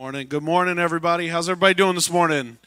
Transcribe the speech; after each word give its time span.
Morning. 0.00 0.28
Good 0.28 0.44
morning, 0.44 0.78
everybody. 0.78 1.26
How's 1.26 1.48
everybody 1.48 1.74
doing 1.74 1.96
this 1.96 2.08
morning? 2.08 2.58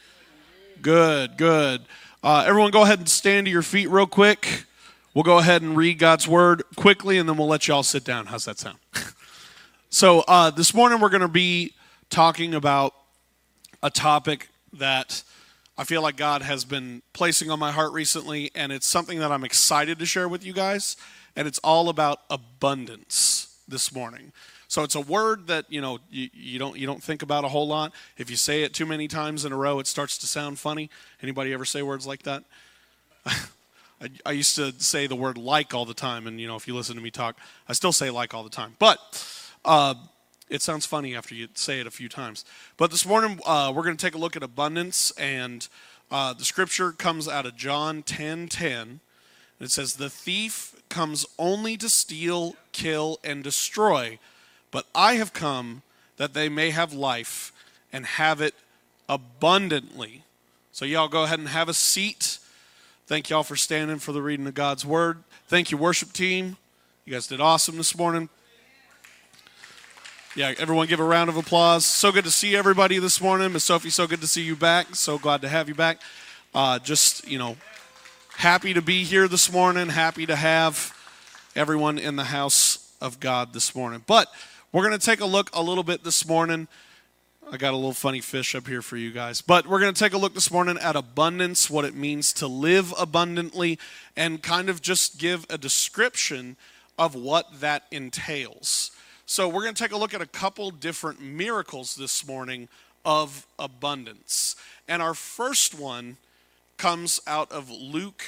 Good, 0.82 1.38
good. 1.38 1.82
Uh, 2.22 2.44
everyone, 2.46 2.72
go 2.72 2.82
ahead 2.82 3.00
and 3.00 3.08
stand 3.08 3.46
to 3.46 3.52
your 3.52 3.62
feet 3.62 3.90
real 3.90 4.06
quick. 4.06 4.66
We'll 5.14 5.24
go 5.24 5.38
ahead 5.38 5.62
and 5.62 5.78
read 5.78 5.98
God's 5.98 6.28
word 6.28 6.64
quickly, 6.76 7.18
and 7.18 7.30
then 7.30 7.38
we'll 7.38 7.48
let 7.48 7.70
you 7.70 7.74
all 7.74 7.84
sit 7.84 8.04
down. 8.04 8.26
How's 8.26 8.44
that 8.44 8.60
sound? 8.60 8.80
so, 9.90 10.26
uh, 10.28 10.52
this 10.52 10.74
morning 10.74 11.00
we're 11.00 11.08
going 11.08 11.22
to 11.22 11.30
be 11.30 11.74
talking 12.10 12.54
about 12.54 12.94
a 13.82 13.90
topic 13.90 14.50
that 14.74 15.24
I 15.78 15.86
feel 15.86 16.02
like 16.02 16.18
God 16.18 16.42
has 16.42 16.66
been 16.66 17.02
placing 17.14 17.50
on 17.50 17.60
my 17.60 17.72
heart 17.72 17.94
recently, 17.94 18.52
and 18.56 18.74
it's 18.74 18.88
something 18.88 19.20
that 19.20 19.32
I'm 19.32 19.46
excited 19.46 20.00
to 20.00 20.06
share 20.06 20.28
with 20.28 20.46
you 20.46 20.52
guys, 20.52 20.98
and 21.38 21.48
it's 21.48 21.60
all 21.60 21.88
about 21.88 22.24
abundance 22.30 23.58
this 23.70 23.94
morning. 23.94 24.34
So 24.72 24.84
it's 24.84 24.96
a 24.96 25.02
word 25.02 25.48
that 25.48 25.66
you 25.68 25.82
know 25.82 26.00
you, 26.10 26.30
you 26.34 26.58
don't 26.58 26.78
you 26.78 26.88
don't 26.88 27.04
think 27.04 27.24
about 27.24 27.44
a 27.44 27.50
whole 27.50 27.68
lot. 27.68 27.92
If 28.18 28.30
you 28.30 28.38
say 28.38 28.64
it 28.64 28.74
too 28.74 28.86
many 28.86 29.10
times 29.10 29.44
in 29.44 29.52
a 29.52 29.58
row, 29.58 29.80
it 29.80 29.86
starts 29.86 30.18
to 30.20 30.28
sound 30.28 30.60
funny. 30.60 30.90
Anybody 31.22 31.52
ever 31.52 31.66
say 31.66 31.82
words 31.82 32.08
like 32.08 32.24
that? 32.24 32.46
I, 33.26 33.42
I 34.26 34.32
used 34.32 34.56
to 34.56 34.72
say 34.78 35.08
the 35.08 35.16
word 35.18 35.38
like 35.38 35.74
all 35.74 35.84
the 35.84 35.94
time, 35.94 36.26
and 36.26 36.40
you 36.40 36.48
know 36.48 36.56
if 36.56 36.70
you 36.70 36.74
listen 36.74 36.96
to 36.96 37.02
me 37.02 37.12
talk, 37.12 37.36
I 37.68 37.74
still 37.74 37.92
say 37.92 38.10
like 38.12 38.34
all 38.34 38.46
the 38.46 38.50
time. 38.50 38.78
But 38.80 38.98
uh, 39.66 39.96
it 40.48 40.62
sounds 40.62 40.86
funny 40.86 41.18
after 41.18 41.36
you 41.36 41.50
say 41.54 41.82
it 41.82 41.86
a 41.86 41.92
few 41.92 42.08
times. 42.08 42.46
But 42.78 42.92
this 42.92 43.06
morning 43.06 43.42
uh, 43.46 43.74
we're 43.76 43.84
going 43.84 43.98
to 43.98 44.06
take 44.06 44.16
a 44.16 44.20
look 44.20 44.38
at 44.38 44.42
abundance, 44.42 45.12
and 45.18 45.68
uh, 46.10 46.32
the 46.32 46.46
scripture 46.46 46.94
comes 46.94 47.28
out 47.28 47.46
of 47.46 47.58
John 47.58 48.04
10 48.04 48.48
10. 48.48 49.02
It 49.60 49.70
says, 49.70 49.96
The 49.96 50.10
thief 50.10 50.82
comes 50.88 51.26
only 51.38 51.76
to 51.76 51.90
steal, 51.90 52.56
kill, 52.72 53.20
and 53.22 53.44
destroy. 53.44 54.18
But 54.72 54.86
I 54.96 55.16
have 55.16 55.34
come 55.34 55.82
that 56.18 56.34
they 56.34 56.50
may 56.50 56.72
have 56.72 56.94
life 56.94 57.52
and 57.92 58.06
have 58.06 58.42
it 58.42 58.56
abundantly. 59.08 60.24
So, 60.72 60.86
y'all 60.86 61.10
go 61.10 61.24
ahead 61.24 61.40
and 61.40 61.50
have 61.50 61.68
a 61.70 61.74
seat. 61.74 62.40
Thank 63.06 63.30
y'all 63.30 63.44
for 63.44 63.58
standing 63.58 64.00
for 64.00 64.14
the 64.14 64.22
reading 64.22 64.48
of 64.48 64.54
God's 64.54 64.86
word. 64.86 65.24
Thank 65.48 65.70
you, 65.70 65.78
worship 65.78 66.14
team. 66.14 66.56
You 67.04 67.14
guys 67.14 67.28
did 67.28 67.42
awesome 67.42 67.76
this 67.76 67.98
morning. 67.98 68.30
Yeah, 70.34 70.54
everyone 70.60 70.88
give 70.88 71.02
a 71.02 71.04
round 71.04 71.30
of 71.30 71.36
applause. 71.36 71.86
So 71.86 72.10
good 72.14 72.24
to 72.24 72.32
see 72.32 72.56
everybody 72.56 73.00
this 73.00 73.20
morning. 73.20 73.52
Miss 73.52 73.66
Sophie, 73.66 73.90
so 73.90 74.08
good 74.08 74.22
to 74.22 74.28
see 74.28 74.44
you 74.44 74.56
back. 74.56 74.96
So 74.96 75.18
glad 75.18 75.42
to 75.42 75.50
have 75.50 75.68
you 75.68 75.76
back. 75.76 76.00
Uh, 76.56 76.80
just, 76.80 77.28
you 77.28 77.38
know, 77.38 77.58
happy 78.38 78.74
to 78.74 78.82
be 78.82 79.04
here 79.04 79.28
this 79.28 79.52
morning. 79.52 79.90
Happy 79.90 80.26
to 80.26 80.38
have 80.38 80.96
everyone 81.54 82.00
in 82.00 82.16
the 82.16 82.24
house 82.24 82.94
of 83.02 83.20
God 83.20 83.52
this 83.52 83.76
morning. 83.76 84.06
But 84.08 84.30
we're 84.72 84.88
going 84.88 84.98
to 84.98 85.06
take 85.06 85.20
a 85.20 85.26
look 85.26 85.50
a 85.54 85.62
little 85.62 85.84
bit 85.84 86.04
this 86.06 86.26
morning. 86.26 86.68
I 87.52 87.58
got 87.58 87.74
a 87.74 87.76
little 87.76 87.92
funny 87.92 88.22
fish 88.22 88.56
up 88.56 88.68
here 88.68 88.82
for 88.82 88.96
you 88.96 89.12
guys. 89.12 89.42
But 89.42 89.68
we're 89.68 89.82
going 89.82 89.94
to 89.94 90.00
take 90.00 90.14
a 90.14 90.18
look 90.18 90.34
this 90.34 90.50
morning 90.50 90.78
at 90.78 90.96
abundance, 90.96 91.70
what 91.70 91.84
it 91.84 91.94
means 91.94 92.32
to 92.34 92.48
live 92.48 92.94
abundantly, 92.98 93.78
and 94.16 94.42
kind 94.42 94.70
of 94.70 94.82
just 94.82 95.20
give 95.20 95.46
a 95.50 95.58
description 95.58 96.56
of 96.98 97.16
what 97.16 97.60
that 97.60 97.84
entails. 97.92 98.92
So, 99.26 99.50
we're 99.50 99.64
going 99.64 99.76
to 99.76 99.84
take 99.84 99.92
a 99.92 99.98
look 99.98 100.14
at 100.14 100.22
a 100.22 100.26
couple 100.26 100.72
different 100.72 101.22
miracles 101.22 101.96
this 101.96 102.26
morning 102.26 102.70
of 103.04 103.46
abundance. 103.60 104.56
And 104.88 105.02
our 105.02 105.14
first 105.14 105.78
one 105.78 106.16
comes 106.78 107.20
out 107.28 107.52
of 107.52 107.70
Luke 107.70 108.24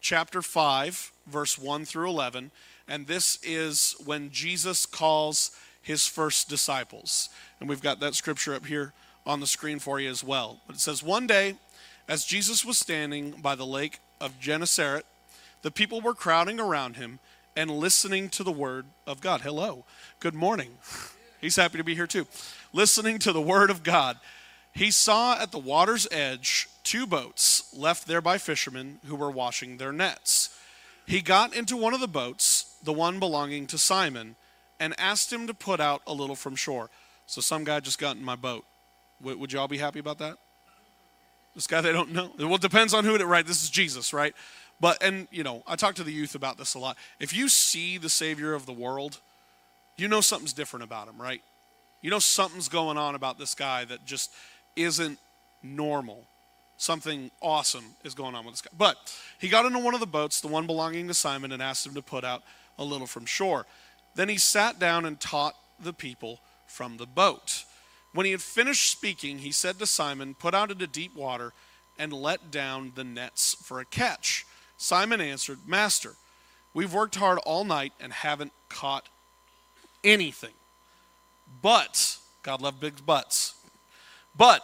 chapter 0.00 0.42
5, 0.42 1.12
verse 1.28 1.56
1 1.56 1.84
through 1.84 2.08
11. 2.08 2.50
And 2.88 3.06
this 3.06 3.38
is 3.44 3.94
when 4.04 4.30
Jesus 4.30 4.86
calls 4.86 5.56
his 5.84 6.06
first 6.06 6.48
disciples. 6.48 7.28
And 7.60 7.68
we've 7.68 7.82
got 7.82 8.00
that 8.00 8.14
scripture 8.14 8.54
up 8.54 8.66
here 8.66 8.92
on 9.26 9.40
the 9.40 9.46
screen 9.46 9.78
for 9.78 10.00
you 10.00 10.10
as 10.10 10.24
well. 10.24 10.58
But 10.66 10.76
it 10.76 10.80
says, 10.80 11.02
One 11.02 11.26
day, 11.26 11.56
as 12.08 12.24
Jesus 12.24 12.64
was 12.64 12.78
standing 12.78 13.32
by 13.32 13.54
the 13.54 13.66
lake 13.66 14.00
of 14.20 14.40
Gennesaret, 14.40 15.04
the 15.62 15.70
people 15.70 16.00
were 16.00 16.14
crowding 16.14 16.58
around 16.58 16.96
him 16.96 17.18
and 17.54 17.70
listening 17.70 18.28
to 18.30 18.42
the 18.42 18.52
word 18.52 18.86
of 19.06 19.20
God. 19.20 19.42
Hello. 19.42 19.84
Good 20.20 20.34
morning. 20.34 20.70
He's 21.40 21.56
happy 21.56 21.78
to 21.78 21.84
be 21.84 21.94
here 21.94 22.06
too. 22.06 22.26
Listening 22.72 23.18
to 23.20 23.32
the 23.32 23.40
word 23.40 23.70
of 23.70 23.82
God. 23.82 24.18
He 24.72 24.90
saw 24.90 25.38
at 25.38 25.52
the 25.52 25.58
water's 25.58 26.08
edge 26.10 26.68
two 26.82 27.06
boats 27.06 27.72
left 27.76 28.08
there 28.08 28.20
by 28.20 28.38
fishermen 28.38 28.98
who 29.06 29.14
were 29.14 29.30
washing 29.30 29.76
their 29.76 29.92
nets. 29.92 30.58
He 31.06 31.20
got 31.20 31.54
into 31.54 31.76
one 31.76 31.94
of 31.94 32.00
the 32.00 32.08
boats, 32.08 32.74
the 32.82 32.92
one 32.92 33.18
belonging 33.18 33.66
to 33.68 33.78
Simon 33.78 34.36
and 34.80 34.94
asked 34.98 35.32
him 35.32 35.46
to 35.46 35.54
put 35.54 35.80
out 35.80 36.02
a 36.06 36.12
little 36.12 36.36
from 36.36 36.56
shore. 36.56 36.90
So 37.26 37.40
some 37.40 37.64
guy 37.64 37.80
just 37.80 37.98
got 37.98 38.16
in 38.16 38.24
my 38.24 38.36
boat. 38.36 38.64
Would 39.20 39.52
y'all 39.52 39.68
be 39.68 39.78
happy 39.78 39.98
about 39.98 40.18
that? 40.18 40.36
This 41.54 41.66
guy 41.66 41.80
they 41.80 41.92
don't 41.92 42.12
know. 42.12 42.30
Well, 42.38 42.56
it 42.56 42.60
depends 42.60 42.92
on 42.92 43.04
who 43.04 43.14
it 43.14 43.24
right. 43.24 43.46
This 43.46 43.62
is 43.62 43.70
Jesus, 43.70 44.12
right? 44.12 44.34
But 44.80 45.02
and 45.02 45.28
you 45.30 45.44
know, 45.44 45.62
I 45.66 45.76
talk 45.76 45.94
to 45.96 46.04
the 46.04 46.12
youth 46.12 46.34
about 46.34 46.58
this 46.58 46.74
a 46.74 46.78
lot. 46.78 46.96
If 47.20 47.34
you 47.34 47.48
see 47.48 47.96
the 47.96 48.10
Savior 48.10 48.54
of 48.54 48.66
the 48.66 48.72
world, 48.72 49.20
you 49.96 50.08
know 50.08 50.20
something's 50.20 50.52
different 50.52 50.82
about 50.82 51.08
him, 51.08 51.20
right? 51.20 51.40
You 52.02 52.10
know 52.10 52.18
something's 52.18 52.68
going 52.68 52.98
on 52.98 53.14
about 53.14 53.38
this 53.38 53.54
guy 53.54 53.84
that 53.86 54.04
just 54.04 54.32
isn't 54.76 55.18
normal. 55.62 56.24
Something 56.76 57.30
awesome 57.40 57.84
is 58.02 58.14
going 58.14 58.34
on 58.34 58.44
with 58.44 58.54
this 58.54 58.60
guy. 58.60 58.72
But 58.76 58.96
he 59.38 59.48
got 59.48 59.64
into 59.64 59.78
one 59.78 59.94
of 59.94 60.00
the 60.00 60.06
boats, 60.06 60.40
the 60.40 60.48
one 60.48 60.66
belonging 60.66 61.06
to 61.06 61.14
Simon, 61.14 61.52
and 61.52 61.62
asked 61.62 61.86
him 61.86 61.94
to 61.94 62.02
put 62.02 62.24
out 62.24 62.42
a 62.78 62.84
little 62.84 63.06
from 63.06 63.24
shore. 63.24 63.64
Then 64.14 64.28
he 64.28 64.38
sat 64.38 64.78
down 64.78 65.04
and 65.04 65.20
taught 65.20 65.54
the 65.82 65.92
people 65.92 66.40
from 66.66 66.96
the 66.96 67.06
boat. 67.06 67.64
When 68.12 68.26
he 68.26 68.32
had 68.32 68.42
finished 68.42 68.90
speaking, 68.90 69.38
he 69.38 69.52
said 69.52 69.78
to 69.78 69.86
Simon, 69.86 70.34
Put 70.34 70.54
out 70.54 70.70
into 70.70 70.86
deep 70.86 71.14
water 71.14 71.52
and 71.98 72.12
let 72.12 72.50
down 72.50 72.92
the 72.94 73.04
nets 73.04 73.56
for 73.62 73.80
a 73.80 73.84
catch. 73.84 74.46
Simon 74.76 75.20
answered, 75.20 75.58
Master, 75.66 76.14
we've 76.72 76.92
worked 76.92 77.16
hard 77.16 77.38
all 77.38 77.64
night 77.64 77.92
and 78.00 78.12
haven't 78.12 78.52
caught 78.68 79.08
anything. 80.02 80.54
But, 81.62 82.18
God 82.42 82.60
love 82.60 82.80
big 82.80 83.04
butts, 83.06 83.54
but 84.36 84.62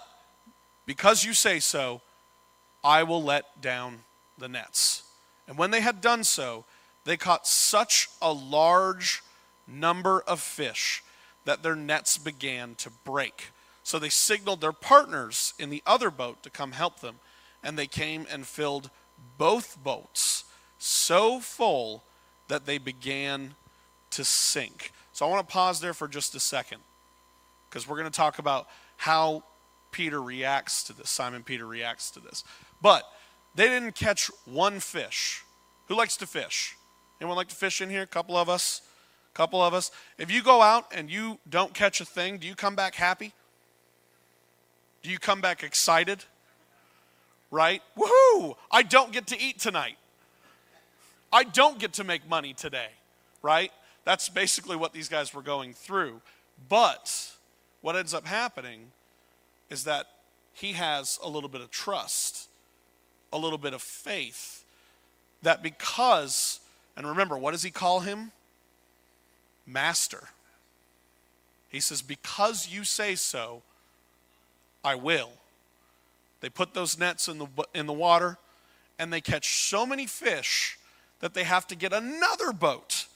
because 0.87 1.25
you 1.25 1.35
say 1.35 1.61
so, 1.61 2.01
I 2.83 3.03
will 3.05 3.23
let 3.23 3.61
down 3.61 4.01
the 4.39 4.49
nets. 4.49 5.05
And 5.47 5.57
when 5.57 5.71
they 5.71 5.81
had 5.81 6.01
done 6.01 6.25
so, 6.25 6.65
they 7.05 7.17
caught 7.17 7.47
such 7.47 8.09
a 8.21 8.33
large 8.33 9.23
number 9.71 10.21
of 10.23 10.41
fish 10.41 11.03
that 11.45 11.63
their 11.63 11.77
nets 11.77 12.19
began 12.19 12.75
to 12.77 12.91
break. 13.05 13.49
So 13.83 13.99
they 13.99 14.09
signaled 14.09 14.61
their 14.61 14.73
partners 14.73 15.55
in 15.59 15.71
the 15.71 15.83
other 15.87 16.11
boat 16.11 16.43
to 16.43 16.51
come 16.51 16.73
help 16.73 17.01
them, 17.01 17.17
and 17.63 17.79
they 17.79 17.87
came 17.87 18.27
and 18.31 18.47
filled 18.47 18.91
both 19.39 19.83
boats 19.83 20.45
so 20.79 21.41
full 21.41 22.03
that 22.49 22.67
they 22.67 22.79
began 22.79 23.55
to 24.11 24.25
sink. 24.25 24.93
So 25.13 25.27
I 25.27 25.31
want 25.31 25.47
to 25.47 25.53
pause 25.53 25.81
there 25.81 25.95
for 25.95 26.09
just 26.09 26.35
a 26.35 26.41
second 26.41 26.81
because 27.69 27.89
we're 27.89 27.97
going 27.97 28.11
to 28.11 28.17
talk 28.17 28.39
about 28.39 28.69
how 28.97 29.45
Peter 29.93 30.21
reacts 30.23 30.83
to 30.85 30.93
this. 30.93 31.11
Simon 31.11 31.43
Peter 31.43 31.67
reacts 31.67 32.11
to 32.13 32.21
this. 32.21 32.45
But 32.81 33.05
they 33.55 33.69
didn't 33.69 33.95
catch 33.95 34.31
one 34.45 34.81
fish. 34.81 35.45
Who 35.89 35.97
likes 35.97 36.17
to 36.19 36.27
fish? 36.27 36.77
Anyone 37.21 37.37
like 37.37 37.49
to 37.49 37.57
fish 37.57 37.81
in 37.81 37.91
here? 37.91 38.03
A 38.03 38.07
couple 38.07 38.37
of 38.37 38.49
us 38.49 38.83
couple 39.35 39.63
of 39.63 39.75
us. 39.75 39.91
If 40.19 40.31
you 40.31 40.43
go 40.43 40.63
out 40.63 40.87
and 40.95 41.11
you 41.11 41.39
don't 41.49 41.75
catch 41.75 42.01
a 42.01 42.05
thing, 42.05 42.39
do 42.39 42.47
you 42.47 42.55
come 42.55 42.75
back 42.75 42.95
happy? 42.95 43.33
Do 45.03 45.11
you 45.11 45.19
come 45.19 45.41
back 45.41 45.63
excited? 45.63 46.25
Right? 47.51 47.83
Woohoo! 47.97 48.57
I 48.71 48.83
don't 48.83 49.13
get 49.13 49.27
to 49.29 49.41
eat 49.41 49.59
tonight. 49.59 49.97
I 51.33 51.45
don't 51.45 51.79
get 51.79 51.95
to 51.95 52.05
make 52.05 52.29
money 52.29 52.53
today. 52.53 52.89
Right? 53.43 53.73
That's 54.05 54.29
basically 54.29 54.77
what 54.77 54.93
these 54.93 55.09
guys 55.09 55.33
were 55.33 55.43
going 55.43 55.73
through. 55.73 56.21
But 56.69 57.33
what 57.81 57.97
ends 57.97 58.13
up 58.13 58.27
happening 58.27 58.93
is 59.71 59.85
that 59.85 60.07
he 60.53 60.73
has 60.73 61.19
a 61.23 61.29
little 61.29 61.49
bit 61.49 61.61
of 61.61 61.71
trust, 61.71 62.49
a 63.33 63.39
little 63.39 63.59
bit 63.59 63.73
of 63.73 63.81
faith 63.81 64.65
that 65.43 65.63
because, 65.63 66.61
and 66.97 67.07
remember, 67.07 67.39
what 67.39 67.53
does 67.53 67.63
he 67.63 67.71
call 67.71 68.01
him? 68.01 68.33
Master. 69.73 70.29
He 71.69 71.81
says, 71.81 72.03
Because 72.03 72.69
you 72.69 72.85
say 72.85 73.15
so, 73.15 73.63
I 74.85 74.95
will. 74.95 75.31
They 76.41 76.49
put 76.49 76.75
those 76.75 76.99
nets 76.99 77.29
in 77.29 77.39
the, 77.39 77.49
in 77.75 77.87
the 77.87 77.93
water 77.93 78.39
and 78.99 79.13
they 79.13 79.21
catch 79.21 79.63
so 79.69 79.87
many 79.87 80.07
fish 80.07 80.79
that 81.21 81.35
they 81.35 81.45
have 81.45 81.67
to 81.69 81.75
get 81.75 81.93
another 81.93 82.53
boat 82.53 83.07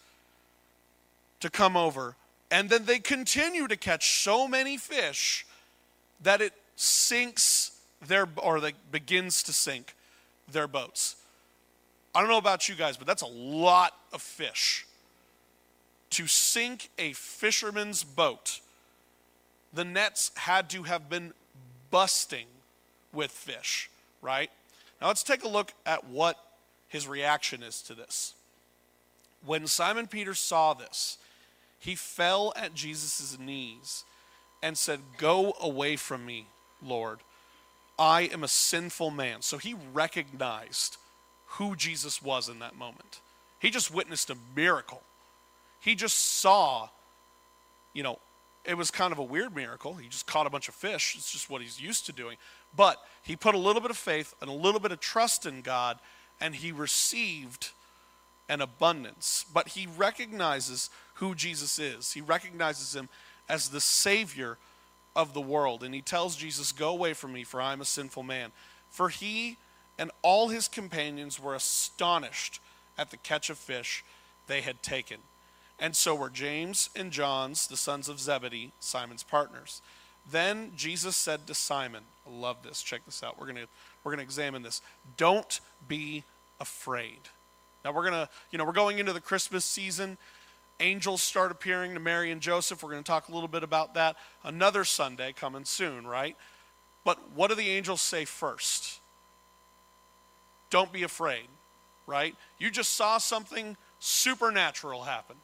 to 1.40 1.50
come 1.50 1.76
over. 1.76 2.16
And 2.50 2.70
then 2.70 2.84
they 2.84 2.98
continue 2.98 3.66
to 3.66 3.76
catch 3.76 4.22
so 4.22 4.46
many 4.46 4.76
fish 4.76 5.46
that 6.22 6.40
it 6.40 6.52
sinks 6.76 7.78
their, 8.06 8.28
or 8.36 8.60
that 8.60 8.74
begins 8.92 9.42
to 9.44 9.52
sink 9.52 9.94
their 10.50 10.68
boats. 10.68 11.16
I 12.14 12.20
don't 12.20 12.28
know 12.28 12.38
about 12.38 12.68
you 12.68 12.74
guys, 12.74 12.96
but 12.96 13.06
that's 13.06 13.22
a 13.22 13.26
lot 13.26 13.94
of 14.12 14.22
fish 14.22 14.86
to 16.14 16.26
sink 16.26 16.90
a 16.98 17.12
fisherman's 17.12 18.02
boat 18.04 18.60
the 19.74 19.84
nets 19.84 20.30
had 20.36 20.70
to 20.70 20.84
have 20.84 21.10
been 21.10 21.32
busting 21.90 22.46
with 23.12 23.30
fish, 23.30 23.90
right? 24.22 24.50
Now 25.00 25.08
let's 25.08 25.22
take 25.22 25.44
a 25.44 25.48
look 25.48 25.72
at 25.84 26.06
what 26.06 26.38
his 26.88 27.08
reaction 27.08 27.62
is 27.62 27.82
to 27.82 27.94
this. 27.94 28.34
When 29.44 29.66
Simon 29.66 30.06
Peter 30.06 30.34
saw 30.34 30.74
this, 30.74 31.18
he 31.78 31.94
fell 31.94 32.52
at 32.56 32.74
Jesus' 32.74 33.36
knees 33.38 34.04
and 34.62 34.78
said, 34.78 35.00
Go 35.18 35.54
away 35.60 35.96
from 35.96 36.24
me, 36.24 36.46
Lord. 36.82 37.18
I 37.98 38.22
am 38.22 38.42
a 38.42 38.48
sinful 38.48 39.10
man. 39.10 39.42
So 39.42 39.58
he 39.58 39.74
recognized 39.92 40.96
who 41.46 41.76
Jesus 41.76 42.22
was 42.22 42.48
in 42.48 42.60
that 42.60 42.76
moment. 42.76 43.20
He 43.60 43.70
just 43.70 43.92
witnessed 43.92 44.30
a 44.30 44.36
miracle. 44.56 45.02
He 45.84 45.94
just 45.94 46.38
saw, 46.40 46.88
you 47.92 48.02
know, 48.02 48.18
it 48.64 48.74
was 48.74 48.90
kind 48.90 49.12
of 49.12 49.18
a 49.18 49.22
weird 49.22 49.54
miracle. 49.54 49.92
He 49.92 50.08
just 50.08 50.26
caught 50.26 50.46
a 50.46 50.50
bunch 50.50 50.66
of 50.66 50.74
fish. 50.74 51.14
It's 51.14 51.30
just 51.30 51.50
what 51.50 51.60
he's 51.60 51.78
used 51.78 52.06
to 52.06 52.12
doing. 52.12 52.38
But 52.74 52.96
he 53.22 53.36
put 53.36 53.54
a 53.54 53.58
little 53.58 53.82
bit 53.82 53.90
of 53.90 53.98
faith 53.98 54.34
and 54.40 54.48
a 54.48 54.54
little 54.54 54.80
bit 54.80 54.92
of 54.92 55.00
trust 55.00 55.44
in 55.44 55.60
God, 55.60 55.98
and 56.40 56.54
he 56.54 56.72
received 56.72 57.72
an 58.48 58.62
abundance. 58.62 59.44
But 59.52 59.68
he 59.68 59.86
recognizes 59.86 60.88
who 61.16 61.34
Jesus 61.34 61.78
is, 61.78 62.12
he 62.12 62.22
recognizes 62.22 62.96
him 62.96 63.10
as 63.46 63.68
the 63.68 63.80
Savior 63.80 64.56
of 65.14 65.34
the 65.34 65.40
world. 65.42 65.84
And 65.84 65.94
he 65.94 66.00
tells 66.00 66.34
Jesus, 66.34 66.72
Go 66.72 66.88
away 66.88 67.12
from 67.12 67.34
me, 67.34 67.44
for 67.44 67.60
I 67.60 67.74
am 67.74 67.82
a 67.82 67.84
sinful 67.84 68.22
man. 68.22 68.52
For 68.88 69.10
he 69.10 69.58
and 69.98 70.10
all 70.22 70.48
his 70.48 70.66
companions 70.66 71.38
were 71.38 71.54
astonished 71.54 72.58
at 72.96 73.10
the 73.10 73.18
catch 73.18 73.50
of 73.50 73.58
fish 73.58 74.02
they 74.46 74.62
had 74.62 74.82
taken. 74.82 75.18
And 75.78 75.94
so 75.96 76.14
were 76.14 76.30
James 76.30 76.90
and 76.94 77.10
John's, 77.10 77.66
the 77.66 77.76
sons 77.76 78.08
of 78.08 78.20
Zebedee, 78.20 78.72
Simon's 78.80 79.22
partners. 79.22 79.82
Then 80.30 80.72
Jesus 80.76 81.16
said 81.16 81.46
to 81.46 81.54
Simon, 81.54 82.04
I 82.26 82.30
love 82.30 82.58
this. 82.62 82.82
Check 82.82 83.04
this 83.04 83.22
out. 83.22 83.38
We're 83.38 83.46
going 83.46 83.56
to 83.56 83.68
we're 84.02 84.12
going 84.12 84.18
to 84.18 84.24
examine 84.24 84.62
this. 84.62 84.82
Don't 85.16 85.60
be 85.88 86.24
afraid. 86.60 87.20
Now 87.84 87.92
we're 87.92 88.08
going 88.08 88.26
to, 88.26 88.28
you 88.50 88.58
know, 88.58 88.64
we're 88.64 88.72
going 88.72 88.98
into 88.98 89.12
the 89.12 89.20
Christmas 89.20 89.64
season. 89.64 90.16
Angels 90.80 91.22
start 91.22 91.50
appearing 91.50 91.94
to 91.94 92.00
Mary 92.00 92.30
and 92.30 92.40
Joseph. 92.40 92.82
We're 92.82 92.90
going 92.90 93.02
to 93.02 93.06
talk 93.06 93.28
a 93.28 93.32
little 93.32 93.48
bit 93.48 93.62
about 93.62 93.94
that 93.94 94.16
another 94.42 94.84
Sunday 94.84 95.32
coming 95.32 95.64
soon, 95.64 96.06
right? 96.06 96.36
But 97.04 97.32
what 97.32 97.48
do 97.48 97.54
the 97.54 97.68
angels 97.68 98.00
say 98.00 98.24
first? 98.24 99.00
Don't 100.70 100.92
be 100.92 101.02
afraid 101.02 101.48
right? 102.06 102.34
You 102.58 102.70
just 102.70 102.94
saw 102.94 103.18
something 103.18 103.76
supernatural 103.98 105.02
happen, 105.02 105.36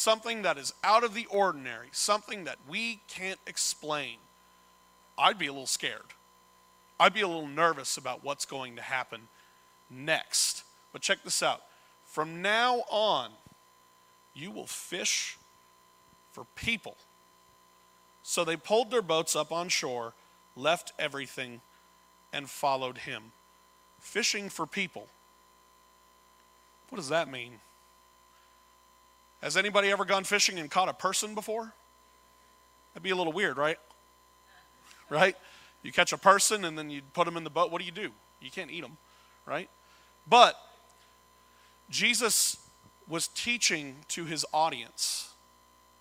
something 0.00 0.40
that 0.42 0.56
is 0.56 0.72
out 0.82 1.04
of 1.04 1.12
the 1.12 1.26
ordinary, 1.26 1.88
something 1.92 2.44
that 2.44 2.56
we 2.66 3.00
can't 3.06 3.38
explain. 3.46 4.16
I'd 5.18 5.38
be 5.38 5.46
a 5.46 5.52
little 5.52 5.66
scared. 5.66 6.14
I'd 6.98 7.12
be 7.12 7.20
a 7.20 7.28
little 7.28 7.46
nervous 7.46 7.98
about 7.98 8.24
what's 8.24 8.46
going 8.46 8.76
to 8.76 8.82
happen 8.82 9.28
next. 9.90 10.64
But 10.92 11.02
check 11.02 11.22
this 11.22 11.42
out. 11.42 11.60
From 12.06 12.40
now 12.40 12.82
on, 12.90 13.30
you 14.34 14.50
will 14.50 14.66
fish 14.66 15.36
for 16.32 16.46
people. 16.54 16.96
So 18.22 18.42
they 18.42 18.56
pulled 18.56 18.90
their 18.90 19.02
boats 19.02 19.36
up 19.36 19.52
on 19.52 19.68
shore, 19.68 20.14
left 20.56 20.94
everything, 20.98 21.60
and 22.32 22.48
followed 22.48 22.98
him. 22.98 23.32
Fishing 23.98 24.48
for 24.48 24.66
people. 24.66 25.08
What 26.88 26.96
does 26.96 27.10
that 27.10 27.30
mean? 27.30 27.60
Has 29.42 29.56
anybody 29.56 29.90
ever 29.90 30.04
gone 30.04 30.24
fishing 30.24 30.58
and 30.58 30.70
caught 30.70 30.88
a 30.88 30.92
person 30.92 31.34
before? 31.34 31.72
That'd 32.92 33.02
be 33.02 33.10
a 33.10 33.16
little 33.16 33.32
weird, 33.32 33.56
right? 33.56 33.78
Right? 35.08 35.36
You 35.82 35.92
catch 35.92 36.12
a 36.12 36.18
person 36.18 36.64
and 36.64 36.76
then 36.76 36.90
you 36.90 37.02
put 37.14 37.24
them 37.24 37.36
in 37.36 37.44
the 37.44 37.50
boat. 37.50 37.70
What 37.70 37.80
do 37.80 37.86
you 37.86 37.92
do? 37.92 38.10
You 38.40 38.50
can't 38.50 38.70
eat 38.70 38.82
them, 38.82 38.96
right? 39.46 39.68
But 40.28 40.56
Jesus 41.88 42.58
was 43.08 43.28
teaching 43.28 43.96
to 44.08 44.24
his 44.24 44.44
audience 44.52 45.32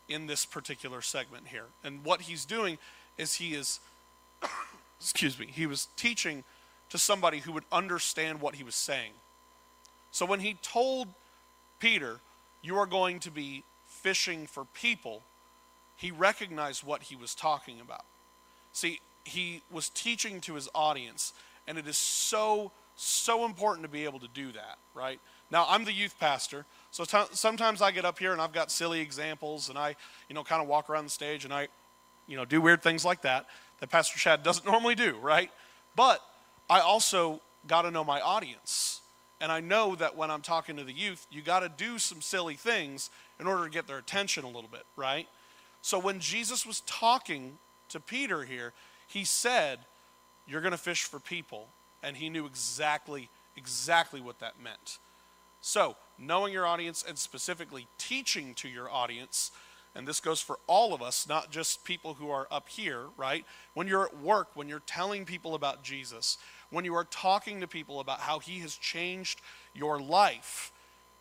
in 0.07 0.27
this 0.27 0.45
particular 0.45 1.01
segment 1.01 1.47
here. 1.47 1.65
And 1.83 2.03
what 2.03 2.21
he's 2.21 2.45
doing 2.45 2.77
is 3.17 3.35
he 3.35 3.53
is, 3.53 3.79
excuse 4.99 5.39
me, 5.39 5.47
he 5.47 5.65
was 5.65 5.87
teaching 5.95 6.43
to 6.89 6.97
somebody 6.97 7.39
who 7.39 7.51
would 7.51 7.65
understand 7.71 8.41
what 8.41 8.55
he 8.55 8.63
was 8.63 8.75
saying. 8.75 9.11
So 10.11 10.25
when 10.25 10.39
he 10.39 10.55
told 10.61 11.07
Peter, 11.79 12.19
You 12.61 12.77
are 12.77 12.85
going 12.85 13.19
to 13.21 13.31
be 13.31 13.63
fishing 13.85 14.47
for 14.47 14.65
people, 14.65 15.23
he 15.95 16.11
recognized 16.11 16.83
what 16.83 17.03
he 17.03 17.15
was 17.15 17.35
talking 17.35 17.81
about. 17.81 18.05
See, 18.71 19.01
he 19.25 19.61
was 19.69 19.89
teaching 19.89 20.39
to 20.41 20.55
his 20.55 20.69
audience, 20.73 21.33
and 21.67 21.77
it 21.77 21.87
is 21.87 21.97
so, 21.97 22.71
so 22.95 23.45
important 23.45 23.83
to 23.83 23.89
be 23.89 24.05
able 24.05 24.19
to 24.19 24.27
do 24.33 24.51
that, 24.53 24.77
right? 24.93 25.19
Now, 25.51 25.65
I'm 25.67 25.83
the 25.83 25.91
youth 25.91 26.15
pastor, 26.19 26.65
so 26.91 27.03
t- 27.03 27.17
sometimes 27.31 27.81
I 27.81 27.91
get 27.91 28.05
up 28.05 28.19
here 28.19 28.31
and 28.31 28.41
I've 28.41 28.53
got 28.53 28.71
silly 28.71 29.01
examples, 29.01 29.69
and 29.69 29.77
I, 29.77 29.95
you 30.29 30.35
know, 30.35 30.43
kind 30.43 30.61
of 30.61 30.67
walk 30.67 30.89
around 30.89 31.05
the 31.05 31.11
stage 31.11 31.43
and 31.43 31.53
I, 31.53 31.67
you 32.27 32.37
know, 32.37 32.45
do 32.45 32.61
weird 32.61 32.81
things 32.81 33.03
like 33.03 33.23
that 33.23 33.47
that 33.79 33.89
Pastor 33.89 34.17
Chad 34.17 34.43
doesn't 34.43 34.65
normally 34.71 34.95
do, 34.95 35.17
right? 35.21 35.51
But 35.95 36.21
I 36.69 36.79
also 36.79 37.41
got 37.67 37.83
to 37.83 37.91
know 37.91 38.03
my 38.03 38.21
audience. 38.21 38.98
And 39.41 39.51
I 39.51 39.61
know 39.61 39.95
that 39.95 40.17
when 40.17 40.29
I'm 40.29 40.41
talking 40.41 40.75
to 40.77 40.83
the 40.83 40.93
youth, 40.93 41.25
you 41.31 41.41
got 41.41 41.61
to 41.61 41.69
do 41.69 41.97
some 41.97 42.21
silly 42.21 42.55
things 42.55 43.09
in 43.39 43.47
order 43.47 43.63
to 43.63 43.69
get 43.69 43.87
their 43.87 43.97
attention 43.97 44.43
a 44.43 44.47
little 44.47 44.69
bit, 44.69 44.83
right? 44.95 45.27
So 45.81 45.97
when 45.97 46.19
Jesus 46.19 46.65
was 46.65 46.81
talking 46.81 47.57
to 47.89 47.99
Peter 47.99 48.43
here, 48.43 48.73
he 49.07 49.23
said, 49.23 49.79
You're 50.47 50.61
going 50.61 50.71
to 50.71 50.77
fish 50.77 51.03
for 51.03 51.19
people. 51.19 51.67
And 52.01 52.15
he 52.15 52.29
knew 52.29 52.45
exactly, 52.45 53.29
exactly 53.57 54.21
what 54.21 54.39
that 54.39 54.53
meant. 54.61 54.99
So, 55.61 55.97
knowing 56.17 56.53
your 56.53 56.65
audience 56.65 57.03
and 57.05 57.17
specifically 57.17 57.87
teaching 57.97 58.53
to 58.55 58.69
your 58.69 58.89
audience, 58.89 59.51
and 59.95 60.07
this 60.07 60.21
goes 60.21 60.39
for 60.39 60.59
all 60.67 60.93
of 60.93 61.01
us, 61.01 61.27
not 61.27 61.51
just 61.51 61.83
people 61.83 62.13
who 62.13 62.29
are 62.29 62.47
up 62.49 62.69
here, 62.69 63.05
right? 63.17 63.45
When 63.73 63.87
you're 63.87 64.05
at 64.05 64.17
work, 64.19 64.49
when 64.53 64.69
you're 64.69 64.81
telling 64.85 65.25
people 65.25 65.55
about 65.55 65.83
Jesus, 65.83 66.37
when 66.69 66.85
you 66.85 66.95
are 66.95 67.05
talking 67.05 67.61
to 67.61 67.67
people 67.67 67.99
about 67.99 68.19
how 68.19 68.39
He 68.39 68.59
has 68.59 68.75
changed 68.75 69.41
your 69.73 69.99
life, 69.99 70.71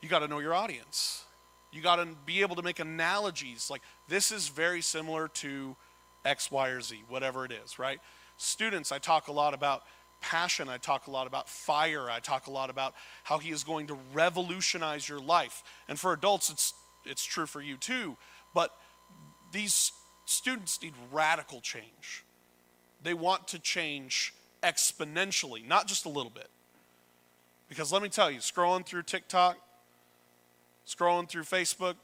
you 0.00 0.08
got 0.08 0.20
to 0.20 0.28
know 0.28 0.38
your 0.38 0.54
audience. 0.54 1.24
You 1.72 1.82
got 1.82 1.96
to 1.96 2.08
be 2.24 2.40
able 2.40 2.56
to 2.56 2.62
make 2.62 2.78
analogies 2.78 3.68
like 3.70 3.82
this 4.08 4.32
is 4.32 4.48
very 4.48 4.80
similar 4.80 5.28
to 5.28 5.76
X, 6.24 6.50
Y, 6.50 6.68
or 6.68 6.80
Z, 6.80 7.02
whatever 7.08 7.44
it 7.44 7.52
is, 7.52 7.78
right? 7.78 8.00
Students, 8.36 8.92
I 8.92 8.98
talk 8.98 9.28
a 9.28 9.32
lot 9.32 9.54
about 9.54 9.82
passion. 10.20 10.68
I 10.68 10.78
talk 10.78 11.06
a 11.06 11.10
lot 11.10 11.26
about 11.26 11.48
fire. 11.48 12.10
I 12.10 12.20
talk 12.20 12.46
a 12.46 12.50
lot 12.50 12.70
about 12.70 12.94
how 13.24 13.38
he 13.38 13.50
is 13.50 13.64
going 13.64 13.88
to 13.88 13.98
revolutionize 14.12 15.08
your 15.08 15.20
life. 15.20 15.62
And 15.88 15.98
for 15.98 16.12
adults, 16.12 16.50
it's, 16.50 16.74
it's 17.04 17.24
true 17.24 17.46
for 17.46 17.60
you 17.60 17.76
too. 17.76 18.16
But 18.54 18.72
these 19.52 19.92
students 20.24 20.82
need 20.82 20.94
radical 21.12 21.60
change. 21.60 22.24
They 23.02 23.14
want 23.14 23.48
to 23.48 23.58
change 23.58 24.34
exponentially, 24.62 25.66
not 25.66 25.86
just 25.86 26.06
a 26.06 26.08
little 26.08 26.30
bit. 26.30 26.48
Because 27.68 27.92
let 27.92 28.02
me 28.02 28.08
tell 28.08 28.30
you, 28.30 28.38
scrolling 28.38 28.84
through 28.84 29.02
TikTok, 29.02 29.58
scrolling 30.86 31.28
through 31.28 31.42
Facebook, 31.42 31.94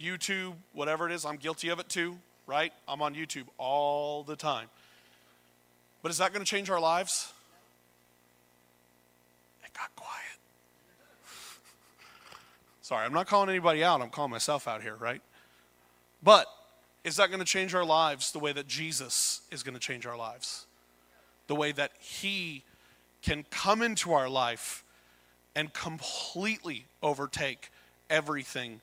YouTube, 0.00 0.54
whatever 0.72 1.08
it 1.08 1.12
is, 1.12 1.24
I'm 1.24 1.36
guilty 1.36 1.68
of 1.68 1.78
it 1.78 1.88
too, 1.88 2.18
right? 2.46 2.72
I'm 2.88 3.02
on 3.02 3.14
YouTube 3.14 3.46
all 3.58 4.22
the 4.22 4.36
time. 4.36 4.68
But 6.02 6.10
is 6.10 6.18
that 6.18 6.32
going 6.32 6.44
to 6.44 6.50
change 6.50 6.70
our 6.70 6.80
lives? 6.80 7.32
It 9.64 9.72
got 9.74 9.94
quiet. 9.96 10.38
Sorry, 12.82 13.04
I'm 13.04 13.12
not 13.12 13.26
calling 13.26 13.50
anybody 13.50 13.84
out. 13.84 14.00
I'm 14.00 14.10
calling 14.10 14.30
myself 14.30 14.66
out 14.66 14.82
here, 14.82 14.94
right? 14.94 15.20
But 16.22 16.46
is 17.04 17.16
that 17.16 17.28
going 17.28 17.40
to 17.40 17.46
change 17.46 17.74
our 17.74 17.84
lives 17.84 18.32
the 18.32 18.38
way 18.38 18.52
that 18.52 18.66
Jesus 18.66 19.42
is 19.50 19.62
going 19.62 19.74
to 19.74 19.80
change 19.80 20.06
our 20.06 20.16
lives? 20.16 20.66
The 21.50 21.56
way 21.56 21.72
that 21.72 21.90
He 21.98 22.62
can 23.22 23.44
come 23.50 23.82
into 23.82 24.12
our 24.12 24.28
life 24.28 24.84
and 25.56 25.72
completely 25.72 26.84
overtake 27.02 27.72
everything 28.08 28.80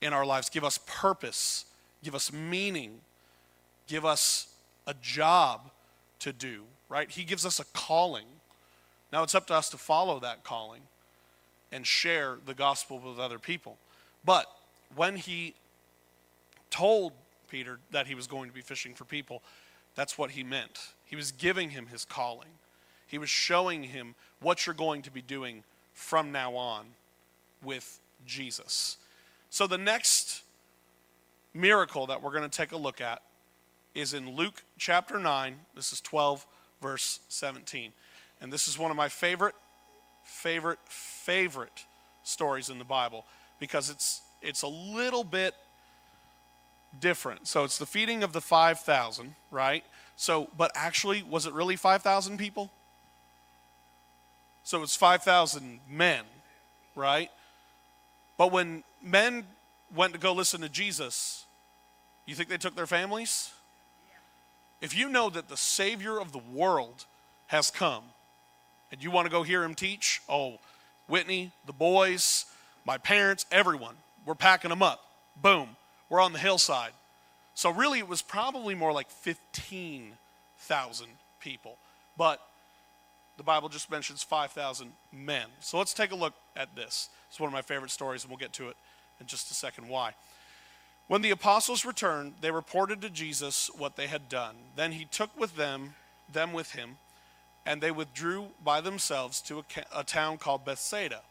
in 0.00 0.12
our 0.12 0.24
lives, 0.24 0.48
give 0.48 0.62
us 0.62 0.78
purpose, 0.86 1.64
give 2.04 2.14
us 2.14 2.32
meaning, 2.32 3.00
give 3.88 4.04
us 4.04 4.54
a 4.86 4.94
job 5.02 5.72
to 6.20 6.32
do, 6.32 6.62
right? 6.88 7.10
He 7.10 7.24
gives 7.24 7.44
us 7.44 7.58
a 7.58 7.64
calling. 7.72 8.26
Now 9.12 9.24
it's 9.24 9.34
up 9.34 9.48
to 9.48 9.54
us 9.54 9.68
to 9.70 9.76
follow 9.76 10.20
that 10.20 10.44
calling 10.44 10.82
and 11.72 11.84
share 11.84 12.38
the 12.46 12.54
gospel 12.54 13.00
with 13.04 13.18
other 13.18 13.40
people. 13.40 13.78
But 14.24 14.46
when 14.94 15.16
he 15.16 15.54
told 16.70 17.14
Peter 17.48 17.80
that 17.90 18.06
he 18.06 18.14
was 18.14 18.28
going 18.28 18.48
to 18.48 18.54
be 18.54 18.60
fishing 18.60 18.94
for 18.94 19.04
people, 19.04 19.42
that's 20.00 20.16
what 20.16 20.30
he 20.30 20.42
meant. 20.42 20.94
He 21.04 21.14
was 21.14 21.30
giving 21.30 21.68
him 21.68 21.88
his 21.88 22.06
calling, 22.06 22.48
he 23.06 23.18
was 23.18 23.28
showing 23.28 23.82
him 23.82 24.14
what 24.40 24.64
you're 24.64 24.72
going 24.72 25.02
to 25.02 25.10
be 25.10 25.20
doing 25.20 25.62
from 25.92 26.32
now 26.32 26.56
on 26.56 26.86
with 27.62 28.00
Jesus. 28.24 28.96
So, 29.50 29.66
the 29.66 29.76
next 29.76 30.40
miracle 31.52 32.06
that 32.06 32.22
we're 32.22 32.30
going 32.30 32.48
to 32.48 32.56
take 32.56 32.72
a 32.72 32.78
look 32.78 33.02
at 33.02 33.20
is 33.94 34.14
in 34.14 34.36
Luke 34.36 34.62
chapter 34.78 35.18
9. 35.18 35.56
This 35.74 35.92
is 35.92 36.00
12, 36.00 36.46
verse 36.80 37.20
17. 37.28 37.92
And 38.40 38.50
this 38.50 38.68
is 38.68 38.78
one 38.78 38.90
of 38.90 38.96
my 38.96 39.10
favorite, 39.10 39.54
favorite, 40.24 40.78
favorite 40.86 41.84
stories 42.22 42.70
in 42.70 42.78
the 42.78 42.86
Bible 42.86 43.26
because 43.58 43.90
it's, 43.90 44.22
it's 44.40 44.62
a 44.62 44.68
little 44.68 45.24
bit 45.24 45.54
different. 46.98 47.46
So 47.46 47.64
it's 47.64 47.78
the 47.78 47.86
feeding 47.86 48.22
of 48.22 48.32
the 48.32 48.40
5,000, 48.40 49.34
right? 49.50 49.84
So, 50.16 50.48
but 50.56 50.72
actually, 50.74 51.22
was 51.22 51.46
it 51.46 51.52
really 51.52 51.76
5,000 51.76 52.36
people? 52.36 52.70
So 54.64 54.82
it's 54.82 54.96
5,000 54.96 55.80
men, 55.88 56.24
right? 56.94 57.30
But 58.36 58.52
when 58.52 58.84
men 59.02 59.44
went 59.94 60.12
to 60.12 60.18
go 60.18 60.32
listen 60.32 60.60
to 60.60 60.68
Jesus, 60.68 61.46
you 62.26 62.34
think 62.34 62.48
they 62.48 62.58
took 62.58 62.76
their 62.76 62.86
families? 62.86 63.52
If 64.80 64.96
you 64.96 65.08
know 65.08 65.30
that 65.30 65.48
the 65.48 65.56
Savior 65.56 66.18
of 66.18 66.32
the 66.32 66.38
world 66.38 67.04
has 67.48 67.70
come 67.70 68.04
and 68.92 69.02
you 69.02 69.10
want 69.10 69.26
to 69.26 69.30
go 69.30 69.42
hear 69.42 69.62
him 69.62 69.74
teach, 69.74 70.22
oh, 70.28 70.58
Whitney, 71.06 71.50
the 71.66 71.72
boys, 71.72 72.46
my 72.86 72.98
parents, 72.98 73.46
everyone, 73.50 73.96
we're 74.24 74.34
packing 74.34 74.70
them 74.70 74.82
up. 74.82 75.00
Boom, 75.36 75.76
we're 76.10 76.20
on 76.20 76.34
the 76.34 76.38
hillside. 76.38 76.92
So, 77.54 77.70
really, 77.70 77.98
it 77.98 78.08
was 78.08 78.20
probably 78.20 78.74
more 78.74 78.92
like 78.92 79.08
15,000 79.10 81.06
people. 81.40 81.78
But 82.16 82.40
the 83.36 83.42
Bible 83.42 83.70
just 83.70 83.90
mentions 83.90 84.22
5,000 84.22 84.92
men. 85.12 85.46
So, 85.60 85.78
let's 85.78 85.94
take 85.94 86.12
a 86.12 86.16
look 86.16 86.34
at 86.56 86.76
this. 86.76 87.08
It's 87.30 87.40
one 87.40 87.48
of 87.48 87.54
my 87.54 87.62
favorite 87.62 87.90
stories, 87.90 88.24
and 88.24 88.30
we'll 88.30 88.38
get 88.38 88.52
to 88.54 88.68
it 88.68 88.76
in 89.20 89.26
just 89.26 89.50
a 89.50 89.54
second 89.54 89.88
why. 89.88 90.12
When 91.08 91.22
the 91.22 91.30
apostles 91.30 91.84
returned, 91.84 92.34
they 92.40 92.50
reported 92.50 93.00
to 93.02 93.10
Jesus 93.10 93.70
what 93.76 93.96
they 93.96 94.06
had 94.06 94.28
done. 94.28 94.56
Then 94.76 94.92
he 94.92 95.06
took 95.06 95.36
with 95.38 95.56
them 95.56 95.94
them 96.32 96.52
with 96.52 96.72
him, 96.72 96.98
and 97.66 97.80
they 97.80 97.90
withdrew 97.90 98.48
by 98.62 98.80
themselves 98.80 99.40
to 99.42 99.58
a, 99.58 99.64
a 100.00 100.04
town 100.04 100.38
called 100.38 100.64
Bethsaida. 100.64 101.22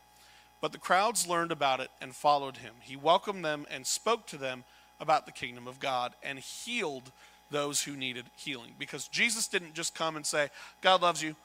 But 0.61 0.71
the 0.71 0.77
crowds 0.77 1.27
learned 1.27 1.51
about 1.51 1.79
it 1.79 1.89
and 2.01 2.15
followed 2.15 2.57
him. 2.57 2.73
He 2.81 2.95
welcomed 2.95 3.45
them 3.45 3.65
and 3.69 3.85
spoke 3.85 4.25
to 4.27 4.37
them 4.37 4.63
about 4.99 5.25
the 5.25 5.31
kingdom 5.31 5.67
of 5.67 5.79
God 5.79 6.13
and 6.21 6.39
healed 6.39 7.11
those 7.49 7.83
who 7.83 7.95
needed 7.95 8.25
healing. 8.35 8.73
Because 8.77 9.07
Jesus 9.07 9.47
didn't 9.47 9.73
just 9.73 9.95
come 9.95 10.15
and 10.15 10.25
say, 10.25 10.49
God 10.81 11.01
loves 11.01 11.23
you, 11.23 11.35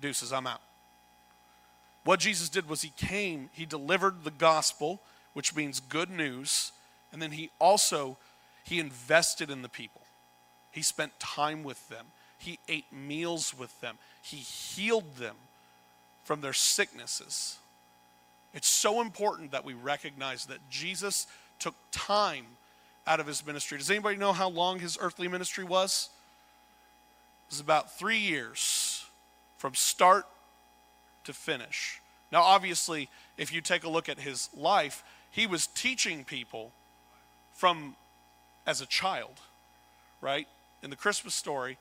deuces, 0.00 0.32
I'm 0.32 0.46
out. 0.46 0.60
What 2.04 2.20
Jesus 2.20 2.48
did 2.48 2.68
was 2.68 2.82
he 2.82 2.92
came, 2.96 3.50
he 3.52 3.66
delivered 3.66 4.24
the 4.24 4.30
gospel, 4.30 5.00
which 5.32 5.56
means 5.56 5.80
good 5.80 6.10
news, 6.10 6.72
and 7.12 7.20
then 7.20 7.32
he 7.32 7.50
also 7.58 8.16
he 8.62 8.80
invested 8.80 9.50
in 9.50 9.62
the 9.62 9.68
people. 9.68 10.02
He 10.72 10.82
spent 10.82 11.18
time 11.20 11.62
with 11.62 11.88
them. 11.88 12.06
He 12.38 12.58
ate 12.68 12.92
meals 12.92 13.56
with 13.56 13.80
them. 13.80 13.96
He 14.22 14.38
healed 14.38 15.16
them 15.16 15.36
from 16.24 16.40
their 16.40 16.52
sicknesses. 16.52 17.58
It's 18.56 18.68
so 18.68 19.02
important 19.02 19.52
that 19.52 19.66
we 19.66 19.74
recognize 19.74 20.46
that 20.46 20.58
Jesus 20.70 21.26
took 21.58 21.74
time 21.92 22.46
out 23.06 23.20
of 23.20 23.26
his 23.26 23.46
ministry. 23.46 23.76
Does 23.76 23.90
anybody 23.90 24.16
know 24.16 24.32
how 24.32 24.48
long 24.48 24.78
his 24.78 24.96
earthly 24.98 25.28
ministry 25.28 25.62
was? 25.62 26.08
It 27.48 27.52
was 27.52 27.60
about 27.60 27.98
three 27.98 28.16
years 28.16 29.04
from 29.58 29.74
start 29.74 30.24
to 31.24 31.34
finish. 31.34 32.00
Now, 32.32 32.40
obviously, 32.40 33.10
if 33.36 33.52
you 33.52 33.60
take 33.60 33.84
a 33.84 33.90
look 33.90 34.08
at 34.08 34.20
his 34.20 34.48
life, 34.56 35.04
he 35.30 35.46
was 35.46 35.66
teaching 35.66 36.24
people 36.24 36.72
from 37.52 37.94
as 38.66 38.80
a 38.80 38.86
child, 38.86 39.38
right? 40.22 40.48
In 40.82 40.88
the 40.88 40.96
Christmas 40.96 41.34
story, 41.34 41.76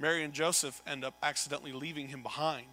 Mary 0.00 0.24
and 0.24 0.32
Joseph 0.32 0.82
end 0.84 1.04
up 1.04 1.14
accidentally 1.22 1.72
leaving 1.72 2.08
him 2.08 2.22
behind 2.24 2.66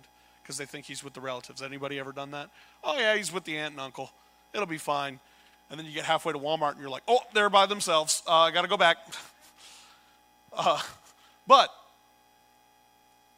because 0.45 0.57
they 0.57 0.65
think 0.65 0.85
he's 0.85 1.03
with 1.03 1.15
the 1.15 1.21
relatives. 1.21 1.63
Anybody 1.63 1.97
ever 1.97 2.11
done 2.11 2.29
that? 2.31 2.51
Oh, 2.83 2.95
yeah, 2.99 3.15
he's 3.15 3.33
with 3.33 3.45
the 3.45 3.57
aunt 3.57 3.71
and 3.71 3.81
uncle. 3.81 4.11
It'll 4.53 4.67
be 4.67 4.77
fine. 4.77 5.19
And 5.71 5.79
then 5.79 5.87
you 5.87 5.91
get 5.91 6.05
halfway 6.05 6.33
to 6.33 6.37
Walmart 6.37 6.73
and 6.73 6.81
you're 6.81 6.89
like, 6.89 7.01
oh, 7.07 7.21
they're 7.33 7.49
by 7.49 7.65
themselves. 7.65 8.21
Uh, 8.27 8.41
I 8.41 8.51
got 8.51 8.61
to 8.61 8.67
go 8.67 8.77
back. 8.77 8.97
Uh, 10.57 10.79
but 11.45 11.69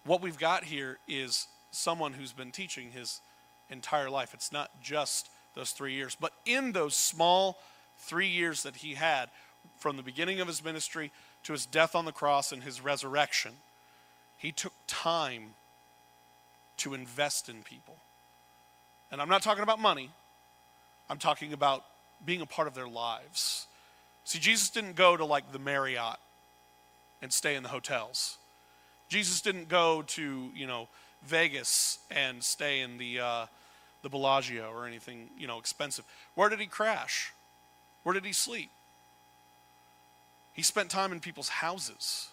what 0.06 0.22
we've 0.22 0.38
got 0.38 0.64
here 0.64 1.00
is 1.08 1.48
someone 1.72 2.14
who's 2.14 2.32
been 2.32 2.52
teaching 2.52 2.92
his 2.92 3.22
entire 3.72 4.08
life. 4.08 4.36
It's 4.36 4.52
not 4.52 4.70
just 4.84 5.32
those 5.56 5.72
three 5.72 5.94
years, 5.94 6.14
but 6.14 6.32
in 6.46 6.74
those 6.74 6.96
small 6.96 7.58
three 7.98 8.28
years 8.28 8.62
that 8.62 8.76
he 8.76 8.94
had, 8.94 9.32
from 9.78 9.98
the 9.98 10.04
beginning 10.04 10.40
of 10.40 10.48
his 10.48 10.64
ministry 10.64 11.12
to 11.42 11.54
his 11.54 11.66
death 11.66 11.96
on 11.96 12.06
the 12.06 12.12
cross 12.12 12.52
and 12.52 12.62
his 12.62 12.82
resurrection, 12.82 13.54
he 14.38 14.52
took 14.52 14.74
time 14.86 15.56
to 16.78 16.94
invest 16.94 17.50
in 17.50 17.64
people. 17.64 17.98
And 19.12 19.22
I'm 19.22 19.30
not 19.30 19.42
talking 19.42 19.64
about 19.64 19.80
money, 19.80 20.12
I'm 21.10 21.18
talking 21.18 21.54
about 21.54 21.84
being 22.26 22.42
a 22.42 22.46
part 22.46 22.68
of 22.68 22.74
their 22.74 22.88
lives. 22.88 23.68
See, 24.24 24.40
Jesus 24.40 24.70
didn't 24.70 24.96
go 24.96 25.16
to 25.16 25.24
like 25.24 25.52
the 25.52 25.60
Marriott 25.60 26.18
and 27.22 27.32
stay 27.32 27.56
in 27.56 27.64
the 27.64 27.70
hotels. 27.70 28.38
Jesus 29.08 29.40
didn't 29.42 29.70
go 29.70 30.02
to, 30.02 30.52
you 30.54 30.68
know, 30.68 30.90
Vegas 31.24 32.00
and 32.12 32.44
stay 32.44 32.82
in 32.82 32.98
the, 32.98 33.20
uh, 33.20 33.46
the 34.02 34.10
Bellagio 34.10 34.70
or 34.70 34.86
anything, 34.86 35.30
you 35.38 35.48
know, 35.48 35.60
expensive. 35.60 36.04
Where 36.36 36.50
did 36.50 36.60
he 36.60 36.66
crash? 36.66 37.34
Where 38.04 38.14
did 38.14 38.26
he 38.26 38.34
sleep? 38.34 38.70
He 40.54 40.62
spent 40.62 40.90
time 40.90 41.12
in 41.12 41.20
people's 41.20 41.50
houses. 41.50 42.30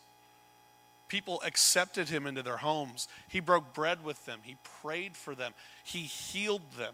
People 1.15 1.41
accepted 1.47 2.09
him 2.09 2.27
into 2.27 2.43
their 2.43 2.57
homes. 2.57 3.07
He 3.29 3.39
broke 3.39 3.73
bread 3.73 4.03
with 4.03 4.27
them. 4.27 4.41
He 4.43 4.57
prayed 4.83 5.17
for 5.17 5.37
them. 5.37 5.55
He 5.85 6.01
healed 6.01 6.73
them. 6.77 6.93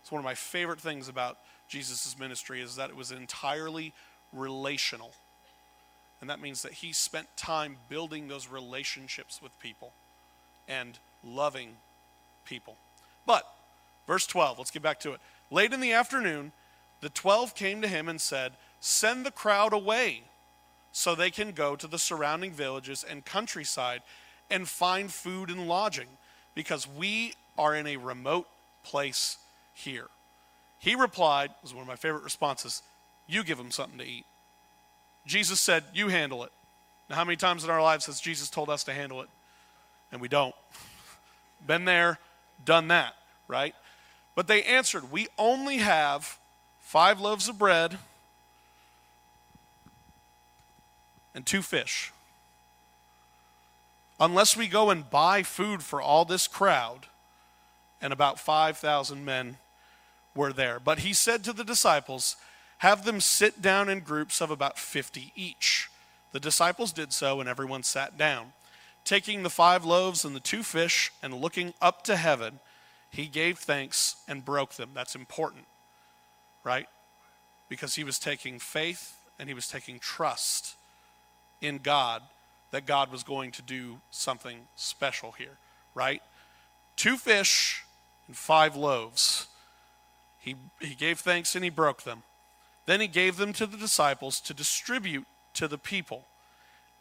It's 0.00 0.10
one 0.10 0.18
of 0.18 0.24
my 0.24 0.34
favorite 0.34 0.80
things 0.80 1.06
about 1.06 1.38
Jesus' 1.68 2.18
ministry 2.18 2.60
is 2.60 2.74
that 2.74 2.90
it 2.90 2.96
was 2.96 3.12
entirely 3.12 3.92
relational. 4.32 5.12
And 6.20 6.28
that 6.28 6.40
means 6.40 6.62
that 6.62 6.72
he 6.72 6.92
spent 6.92 7.28
time 7.36 7.76
building 7.88 8.26
those 8.26 8.48
relationships 8.48 9.40
with 9.40 9.56
people 9.60 9.92
and 10.66 10.98
loving 11.22 11.76
people. 12.44 12.74
But, 13.26 13.46
verse 14.08 14.26
12, 14.26 14.58
let's 14.58 14.72
get 14.72 14.82
back 14.82 14.98
to 14.98 15.12
it. 15.12 15.20
Late 15.52 15.72
in 15.72 15.78
the 15.78 15.92
afternoon, 15.92 16.50
the 17.00 17.10
twelve 17.10 17.54
came 17.54 17.80
to 17.80 17.86
him 17.86 18.08
and 18.08 18.20
said, 18.20 18.54
Send 18.80 19.24
the 19.24 19.30
crowd 19.30 19.72
away 19.72 20.24
so 20.92 21.14
they 21.14 21.30
can 21.30 21.52
go 21.52 21.74
to 21.74 21.86
the 21.86 21.98
surrounding 21.98 22.52
villages 22.52 23.04
and 23.08 23.24
countryside 23.24 24.02
and 24.50 24.68
find 24.68 25.10
food 25.10 25.50
and 25.50 25.66
lodging 25.66 26.08
because 26.54 26.86
we 26.86 27.34
are 27.58 27.74
in 27.74 27.86
a 27.86 27.96
remote 27.96 28.46
place 28.84 29.38
here. 29.72 30.08
He 30.78 30.94
replied, 30.94 31.50
this 31.62 31.70
is 31.70 31.74
one 31.74 31.82
of 31.82 31.88
my 31.88 31.96
favorite 31.96 32.24
responses, 32.24 32.82
you 33.26 33.42
give 33.42 33.58
them 33.58 33.70
something 33.70 33.98
to 33.98 34.04
eat. 34.04 34.26
Jesus 35.26 35.60
said, 35.60 35.84
you 35.94 36.08
handle 36.08 36.44
it. 36.44 36.52
Now, 37.08 37.16
how 37.16 37.24
many 37.24 37.36
times 37.36 37.64
in 37.64 37.70
our 37.70 37.82
lives 37.82 38.06
has 38.06 38.20
Jesus 38.20 38.50
told 38.50 38.68
us 38.68 38.84
to 38.84 38.92
handle 38.92 39.22
it? 39.22 39.28
And 40.10 40.20
we 40.20 40.28
don't. 40.28 40.54
Been 41.66 41.84
there, 41.84 42.18
done 42.64 42.88
that, 42.88 43.14
right? 43.48 43.74
But 44.34 44.46
they 44.46 44.62
answered, 44.62 45.12
We 45.12 45.28
only 45.38 45.78
have 45.78 46.38
five 46.80 47.20
loaves 47.20 47.48
of 47.48 47.58
bread 47.58 47.98
and 51.34 51.46
two 51.46 51.62
fish. 51.62 52.12
Unless 54.20 54.56
we 54.56 54.68
go 54.68 54.90
and 54.90 55.10
buy 55.10 55.42
food 55.42 55.82
for 55.82 56.00
all 56.00 56.24
this 56.24 56.46
crowd, 56.46 57.06
and 58.00 58.12
about 58.12 58.38
5,000 58.38 59.24
men 59.24 59.56
were 60.34 60.52
there. 60.52 60.78
But 60.78 61.00
he 61.00 61.12
said 61.12 61.44
to 61.44 61.52
the 61.52 61.64
disciples, 61.64 62.36
Have 62.78 63.04
them 63.04 63.20
sit 63.20 63.62
down 63.62 63.88
in 63.88 64.00
groups 64.00 64.40
of 64.40 64.50
about 64.50 64.78
50 64.78 65.32
each. 65.34 65.90
The 66.32 66.40
disciples 66.40 66.92
did 66.92 67.12
so, 67.12 67.40
and 67.40 67.48
everyone 67.48 67.82
sat 67.82 68.16
down. 68.16 68.52
Taking 69.04 69.42
the 69.42 69.50
five 69.50 69.84
loaves 69.84 70.24
and 70.24 70.34
the 70.36 70.40
two 70.40 70.62
fish, 70.62 71.12
and 71.22 71.34
looking 71.34 71.74
up 71.80 72.02
to 72.04 72.16
heaven, 72.16 72.60
he 73.10 73.26
gave 73.26 73.58
thanks 73.58 74.16
and 74.26 74.44
broke 74.44 74.74
them. 74.74 74.90
That's 74.94 75.14
important, 75.14 75.66
right? 76.64 76.86
Because 77.68 77.96
he 77.96 78.04
was 78.04 78.18
taking 78.18 78.58
faith 78.58 79.16
and 79.38 79.48
he 79.48 79.54
was 79.54 79.68
taking 79.68 79.98
trust 79.98 80.76
in 81.62 81.78
God 81.78 82.22
that 82.72 82.84
God 82.84 83.10
was 83.10 83.22
going 83.22 83.52
to 83.52 83.62
do 83.62 84.00
something 84.10 84.58
special 84.76 85.32
here, 85.32 85.56
right? 85.94 86.22
Two 86.96 87.16
fish 87.16 87.84
and 88.26 88.36
five 88.36 88.76
loaves. 88.76 89.46
He, 90.38 90.56
he 90.80 90.94
gave 90.94 91.20
thanks 91.20 91.54
and 91.54 91.64
he 91.64 91.70
broke 91.70 92.02
them. 92.02 92.24
Then 92.86 93.00
he 93.00 93.06
gave 93.06 93.36
them 93.36 93.52
to 93.54 93.66
the 93.66 93.76
disciples 93.76 94.40
to 94.40 94.52
distribute 94.52 95.26
to 95.54 95.68
the 95.68 95.78
people. 95.78 96.24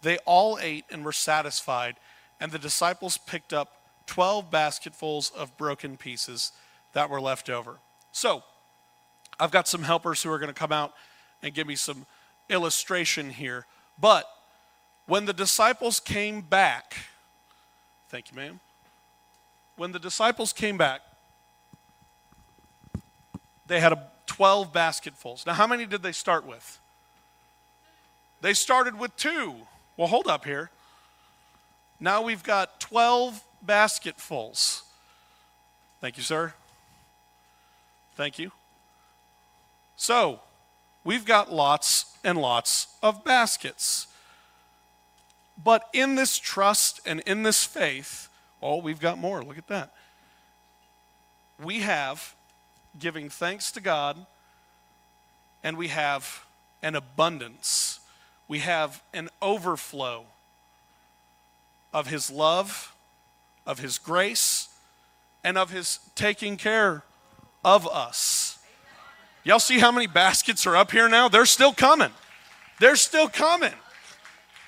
They 0.02 0.18
all 0.20 0.60
ate 0.62 0.86
and 0.92 1.04
were 1.04 1.12
satisfied, 1.12 1.96
and 2.40 2.52
the 2.52 2.60
disciples 2.60 3.18
picked 3.18 3.54
up 3.54 3.82
12 4.08 4.52
basketfuls 4.52 5.32
of 5.36 5.58
broken 5.58 5.98
pieces 5.98 6.52
that 6.94 7.10
were 7.10 7.22
left 7.22 7.50
over. 7.50 7.78
So, 8.12 8.44
I've 9.40 9.52
got 9.52 9.68
some 9.68 9.84
helpers 9.84 10.22
who 10.22 10.32
are 10.32 10.38
going 10.38 10.54
to 10.54 10.60
come 10.60 10.72
out 10.72 10.94
and 11.42 11.54
give 11.54 11.66
me 11.66 11.76
some 11.76 12.06
illustration 12.50 13.30
here. 13.30 13.66
But 14.00 14.28
When 15.12 15.26
the 15.26 15.34
disciples 15.34 16.00
came 16.00 16.40
back, 16.40 16.96
thank 18.08 18.32
you, 18.32 18.38
ma'am. 18.38 18.62
When 19.76 19.92
the 19.92 20.00
disciples 20.00 20.54
came 20.54 20.78
back, 20.78 21.02
they 23.68 23.82
had 23.82 23.92
a 23.92 24.08
12 24.28 24.72
basketfuls. 24.72 25.46
Now, 25.46 25.52
how 25.52 25.68
many 25.68 25.86
did 25.86 26.02
they 26.02 26.14
start 26.14 26.48
with? 26.48 26.80
They 28.40 28.54
started 28.54 28.98
with 28.98 29.14
two. 29.18 29.56
Well, 29.98 30.08
hold 30.08 30.28
up 30.28 30.46
here. 30.46 30.70
Now 32.00 32.22
we've 32.22 32.42
got 32.42 32.80
12 32.80 33.44
basketfuls. 33.62 34.84
Thank 36.00 36.16
you, 36.16 36.24
sir. 36.24 36.54
Thank 38.16 38.40
you. 38.40 38.54
So, 39.98 40.40
we've 41.04 41.26
got 41.26 41.52
lots 41.52 42.16
and 42.24 42.38
lots 42.38 42.88
of 43.04 43.26
baskets. 43.26 44.08
But 45.64 45.88
in 45.94 46.16
this 46.16 46.38
trust 46.38 47.02
and 47.06 47.20
in 47.22 47.44
this 47.44 47.64
faith, 47.64 48.30
oh, 48.62 48.78
we've 48.78 49.00
got 49.00 49.18
more. 49.18 49.44
Look 49.44 49.58
at 49.58 49.68
that. 49.68 49.94
We 51.64 51.82
have 51.82 52.36
giving 53.00 53.30
thanks 53.30 53.72
to 53.74 53.82
God, 53.82 54.26
and 55.64 55.78
we 55.78 55.90
have 55.90 56.46
an 56.82 56.96
abundance. 56.96 58.00
We 58.48 58.60
have 58.60 59.02
an 59.14 59.30
overflow 59.42 60.26
of 61.94 62.08
His 62.08 62.32
love, 62.32 62.96
of 63.66 63.80
His 63.80 63.98
grace, 63.98 64.70
and 65.44 65.58
of 65.58 65.70
His 65.70 66.00
taking 66.16 66.58
care 66.58 67.04
of 67.64 67.88
us. 67.88 68.58
Y'all 69.44 69.60
see 69.60 69.80
how 69.80 69.92
many 69.92 70.08
baskets 70.08 70.68
are 70.68 70.76
up 70.76 70.92
here 70.92 71.10
now? 71.10 71.28
They're 71.28 71.46
still 71.46 71.74
coming. 71.74 72.12
They're 72.80 72.96
still 72.96 73.28
coming. 73.28 73.74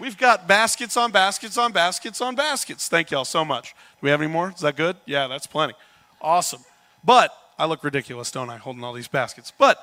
We've 0.04 0.18
got 0.18 0.50
baskets 0.50 0.98
on 0.98 1.14
baskets 1.14 1.58
on 1.58 1.72
baskets 1.72 2.20
on 2.20 2.36
baskets. 2.36 2.90
Thank 2.90 3.10
y'all 3.10 3.24
so 3.24 3.46
much. 3.46 3.72
Do 3.72 4.00
we 4.02 4.10
have 4.10 4.20
any 4.20 4.30
more? 4.30 4.52
Is 4.54 4.60
that 4.60 4.76
good? 4.76 4.98
Yeah, 5.06 5.28
that's 5.28 5.48
plenty. 5.48 5.76
Awesome. 6.22 6.62
But 7.06 7.34
I 7.58 7.68
look 7.68 7.86
ridiculous, 7.86 8.30
don't 8.30 8.50
I, 8.50 8.58
holding 8.58 8.84
all 8.84 8.92
these 8.92 9.08
baskets? 9.08 9.54
But 9.58 9.82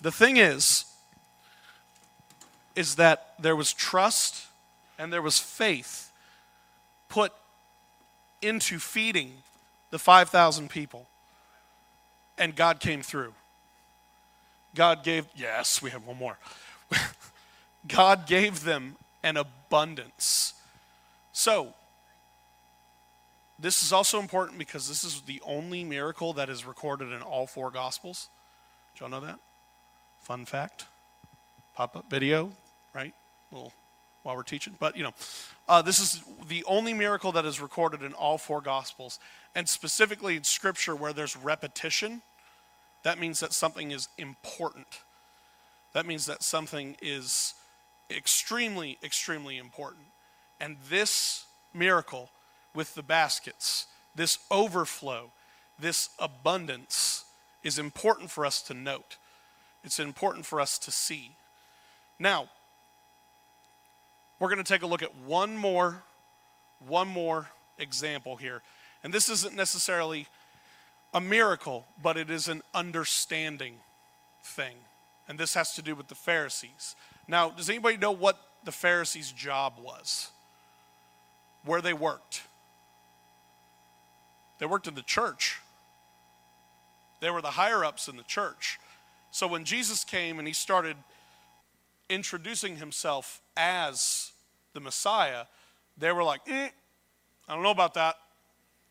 the 0.00 0.10
thing 0.10 0.38
is, 0.38 0.86
is 2.74 2.94
that 2.96 3.34
there 3.38 3.54
was 3.54 3.74
trust 3.74 4.46
and 4.98 5.12
there 5.12 5.20
was 5.20 5.38
faith 5.38 6.10
put 7.10 7.34
into 8.40 8.78
feeding 8.78 9.34
the 9.90 9.98
5,000 9.98 10.70
people. 10.70 11.06
And 12.38 12.56
God 12.56 12.80
came 12.80 13.02
through. 13.02 13.34
God 14.74 15.04
gave, 15.04 15.26
yes, 15.36 15.82
we 15.82 15.90
have 15.90 16.06
one 16.06 16.16
more. 16.16 16.38
God 17.88 18.26
gave 18.26 18.64
them 18.64 18.96
an 19.22 19.36
abundance. 19.36 20.54
So, 21.32 21.74
this 23.58 23.82
is 23.82 23.92
also 23.92 24.20
important 24.20 24.58
because 24.58 24.88
this 24.88 25.02
is 25.04 25.22
the 25.22 25.40
only 25.44 25.82
miracle 25.82 26.32
that 26.34 26.48
is 26.48 26.66
recorded 26.66 27.12
in 27.12 27.22
all 27.22 27.46
four 27.46 27.70
Gospels. 27.70 28.28
Did 28.94 29.00
y'all 29.00 29.10
know 29.10 29.20
that? 29.20 29.38
Fun 30.20 30.44
fact. 30.44 30.86
Pop 31.74 31.96
up 31.96 32.10
video, 32.10 32.52
right? 32.94 33.14
While 33.50 34.36
we're 34.36 34.42
teaching. 34.42 34.74
But, 34.78 34.96
you 34.96 35.04
know, 35.04 35.14
uh, 35.68 35.82
this 35.82 36.00
is 36.00 36.22
the 36.48 36.64
only 36.64 36.92
miracle 36.92 37.32
that 37.32 37.44
is 37.44 37.60
recorded 37.60 38.02
in 38.02 38.12
all 38.12 38.38
four 38.38 38.60
Gospels. 38.60 39.18
And 39.54 39.68
specifically 39.68 40.36
in 40.36 40.44
Scripture 40.44 40.94
where 40.94 41.12
there's 41.12 41.36
repetition, 41.36 42.22
that 43.04 43.18
means 43.18 43.40
that 43.40 43.52
something 43.52 43.90
is 43.90 44.08
important. 44.18 45.00
That 45.92 46.06
means 46.06 46.26
that 46.26 46.42
something 46.42 46.96
is 47.00 47.54
extremely, 48.10 48.98
extremely 49.02 49.58
important. 49.58 50.06
And 50.60 50.76
this 50.88 51.44
miracle 51.74 52.30
with 52.74 52.94
the 52.94 53.02
baskets, 53.02 53.86
this 54.14 54.38
overflow, 54.50 55.30
this 55.78 56.10
abundance 56.18 57.24
is 57.62 57.78
important 57.78 58.30
for 58.30 58.46
us 58.46 58.62
to 58.62 58.74
note. 58.74 59.16
It's 59.84 59.98
important 59.98 60.46
for 60.46 60.60
us 60.60 60.78
to 60.78 60.90
see. 60.90 61.32
Now, 62.18 62.48
we're 64.38 64.48
going 64.48 64.62
to 64.62 64.64
take 64.64 64.82
a 64.82 64.86
look 64.86 65.02
at 65.02 65.14
one 65.16 65.56
more 65.56 66.02
one 66.86 67.08
more 67.08 67.50
example 67.78 68.36
here. 68.36 68.62
And 69.02 69.12
this 69.12 69.28
isn't 69.28 69.54
necessarily 69.54 70.26
a 71.14 71.20
miracle, 71.20 71.86
but 72.02 72.16
it 72.16 72.30
is 72.30 72.48
an 72.48 72.62
understanding 72.74 73.74
thing. 74.42 74.76
And 75.28 75.38
this 75.38 75.54
has 75.54 75.74
to 75.74 75.82
do 75.82 75.94
with 75.94 76.08
the 76.08 76.14
Pharisees. 76.14 76.94
Now, 77.26 77.50
does 77.50 77.68
anybody 77.68 77.96
know 77.96 78.12
what 78.12 78.38
the 78.64 78.72
Pharisees' 78.72 79.32
job 79.32 79.74
was? 79.80 80.30
Where 81.64 81.80
they 81.80 81.92
worked? 81.92 82.42
They 84.58 84.66
worked 84.66 84.86
in 84.86 84.94
the 84.94 85.02
church. 85.02 85.58
They 87.20 87.30
were 87.30 87.42
the 87.42 87.50
higher 87.50 87.84
ups 87.84 88.08
in 88.08 88.16
the 88.16 88.22
church. 88.22 88.78
So 89.30 89.46
when 89.46 89.64
Jesus 89.64 90.04
came 90.04 90.38
and 90.38 90.46
he 90.46 90.54
started 90.54 90.96
introducing 92.08 92.76
himself 92.76 93.40
as 93.56 94.32
the 94.72 94.80
Messiah, 94.80 95.44
they 95.98 96.12
were 96.12 96.22
like, 96.22 96.40
eh, 96.46 96.68
I 97.48 97.54
don't 97.54 97.62
know 97.62 97.70
about 97.70 97.94
that. 97.94 98.16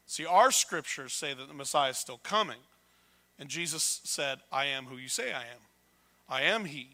See, 0.08 0.26
our 0.26 0.52
scriptures 0.52 1.14
say 1.14 1.34
that 1.34 1.48
the 1.48 1.54
Messiah 1.54 1.92
is 1.92 1.98
still 1.98 2.20
coming. 2.24 2.60
And 3.40 3.50
Jesus 3.50 4.02
said, 4.04 4.40
I 4.52 4.66
am 4.66 4.86
who 4.86 4.98
you 4.98 5.08
say 5.10 5.34
I 5.34 5.42
am. 5.42 5.62
I 6.28 6.42
am 6.42 6.66
he. 6.66 6.90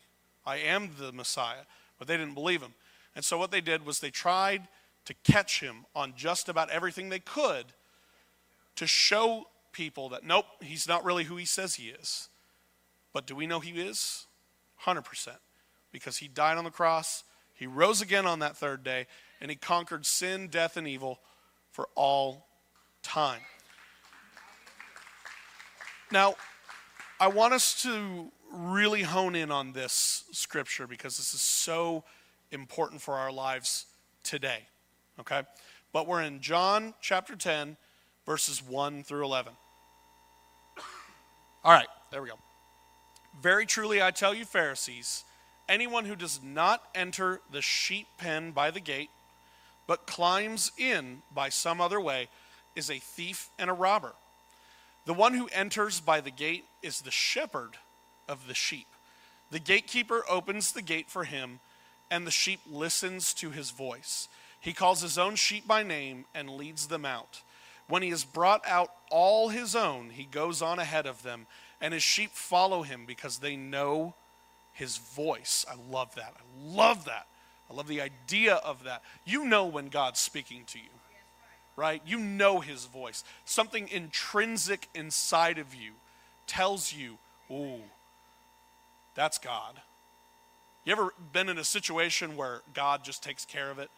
I 0.46 0.58
am 0.58 0.92
the 1.00 1.12
Messiah. 1.12 1.66
But 1.98 2.08
they 2.08 2.18
didn't 2.18 2.34
believe 2.34 2.62
him. 2.62 2.74
And 3.16 3.24
so 3.24 3.38
what 3.38 3.52
they 3.52 3.62
did 3.62 3.86
was 3.86 4.00
they 4.00 4.10
tried 4.10 4.68
to 5.06 5.14
catch 5.24 5.60
him 5.60 5.86
on 5.96 6.14
just 6.16 6.50
about 6.50 6.70
everything 6.70 7.10
they 7.10 7.20
could 7.20 7.66
to 8.76 8.88
show 8.88 9.48
people 9.72 10.10
that, 10.10 10.24
nope, 10.24 10.46
he's 10.62 10.88
not 10.88 11.04
really 11.04 11.26
who 11.26 11.38
he 11.38 11.46
says 11.46 11.76
he 11.76 11.90
is. 11.90 12.30
But 13.14 13.26
do 13.26 13.36
we 13.36 13.48
know 13.48 13.60
he 13.60 13.72
is? 13.72 14.28
100%. 14.86 15.04
Because 15.92 16.18
he 16.18 16.28
died 16.28 16.58
on 16.58 16.64
the 16.64 16.72
cross, 16.72 17.24
he 17.54 17.68
rose 17.68 18.02
again 18.02 18.26
on 18.26 18.40
that 18.40 18.56
third 18.58 18.84
day, 18.84 19.08
and 19.40 19.52
he 19.52 19.58
conquered 19.58 20.06
sin, 20.06 20.48
death, 20.48 20.78
and 20.78 20.88
evil 20.88 21.20
for 21.72 21.90
all 21.96 22.48
time. 23.04 23.42
Now, 26.12 26.36
I 27.20 27.28
want 27.28 27.54
us 27.54 27.82
to 27.84 28.32
really 28.52 29.04
hone 29.04 29.36
in 29.36 29.52
on 29.52 29.74
this 29.74 30.26
scripture 30.32 30.88
because 30.88 31.18
this 31.18 31.34
is 31.34 31.42
so 31.42 32.04
important 32.52 33.02
for 33.02 33.16
our 33.16 33.32
lives 33.32 33.86
today. 34.24 34.60
Okay? 35.20 35.44
But 35.94 36.08
we're 36.08 36.22
in 36.22 36.42
John 36.42 36.94
chapter 37.02 37.36
10, 37.36 37.78
verses 38.26 38.62
1 38.64 39.04
through 39.04 39.26
11. 39.26 39.54
All 41.64 41.72
right, 41.72 41.88
there 42.12 42.22
we 42.22 42.30
go. 42.30 42.40
Very 43.42 43.66
truly, 43.66 44.02
I 44.02 44.12
tell 44.12 44.34
you, 44.34 44.46
Pharisees, 44.46 45.24
anyone 45.70 46.06
who 46.06 46.16
does 46.16 46.42
not 46.44 46.84
enter 46.96 47.42
the 47.52 47.62
sheep 47.62 48.08
pen 48.18 48.52
by 48.52 48.72
the 48.72 48.80
gate, 48.80 49.10
but 49.88 50.08
climbs 50.08 50.72
in 50.78 51.22
by 51.34 51.50
some 51.50 51.80
other 51.80 52.00
way, 52.00 52.30
is 52.76 52.90
a 52.90 53.00
thief 53.00 53.50
and 53.60 53.70
a 53.70 53.74
robber. 53.74 54.14
The 55.06 55.14
one 55.14 55.34
who 55.34 55.48
enters 55.52 56.00
by 56.00 56.22
the 56.22 56.32
gate 56.32 56.64
is 56.82 57.02
the 57.02 57.12
shepherd 57.12 57.78
of 58.32 58.48
the 58.48 58.56
sheep. 58.56 58.88
The 59.52 59.60
gatekeeper 59.60 60.24
opens 60.30 60.72
the 60.72 60.82
gate 60.82 61.10
for 61.10 61.26
him, 61.26 61.60
and 62.10 62.26
the 62.26 62.32
sheep 62.32 62.62
listens 62.70 63.34
to 63.36 63.52
his 63.52 63.72
voice. 63.72 64.30
He 64.60 64.74
calls 64.74 65.02
his 65.02 65.18
own 65.18 65.36
sheep 65.36 65.68
by 65.68 65.84
name 65.84 66.26
and 66.34 66.50
leads 66.50 66.88
them 66.88 67.06
out. 67.06 67.42
When 67.88 68.02
he 68.02 68.10
has 68.12 68.24
brought 68.24 68.66
out 68.66 68.92
all 69.10 69.50
his 69.50 69.76
own, 69.76 70.12
he 70.12 70.24
goes 70.24 70.62
on 70.62 70.80
ahead 70.80 71.06
of 71.06 71.24
them, 71.24 71.48
and 71.82 71.94
his 71.94 72.04
sheep 72.04 72.32
follow 72.32 72.84
him 72.84 73.06
because 73.06 73.40
they 73.40 73.56
know 73.56 74.14
his 74.72 74.98
voice. 74.98 75.66
I 75.70 75.76
love 75.92 76.16
that. 76.16 76.34
I 76.38 76.76
love 76.76 77.06
that. 77.06 77.28
I 77.70 77.74
love 77.74 77.88
the 77.88 78.02
idea 78.02 78.56
of 78.56 78.84
that. 78.84 79.02
You 79.26 79.46
know 79.46 79.66
when 79.66 79.88
God's 79.88 80.20
speaking 80.20 80.64
to 80.68 80.80
you, 80.80 80.90
right? 81.76 82.02
You 82.06 82.20
know 82.20 82.60
his 82.60 82.86
voice. 82.86 83.24
Something 83.46 83.90
intrinsic 83.90 84.88
inside 84.94 85.58
of 85.58 85.74
you 85.76 85.94
tells 86.48 86.94
you, 86.94 87.18
ooh, 87.50 87.82
that's 89.16 89.38
God. 89.38 89.82
You 90.86 90.94
ever 90.94 91.14
been 91.32 91.50
in 91.50 91.58
a 91.58 91.64
situation 91.64 92.36
where 92.36 92.62
God 92.74 93.04
just 93.04 93.24
takes 93.24 93.46
care 93.46 93.70
of 93.70 93.80
it? 93.80 93.90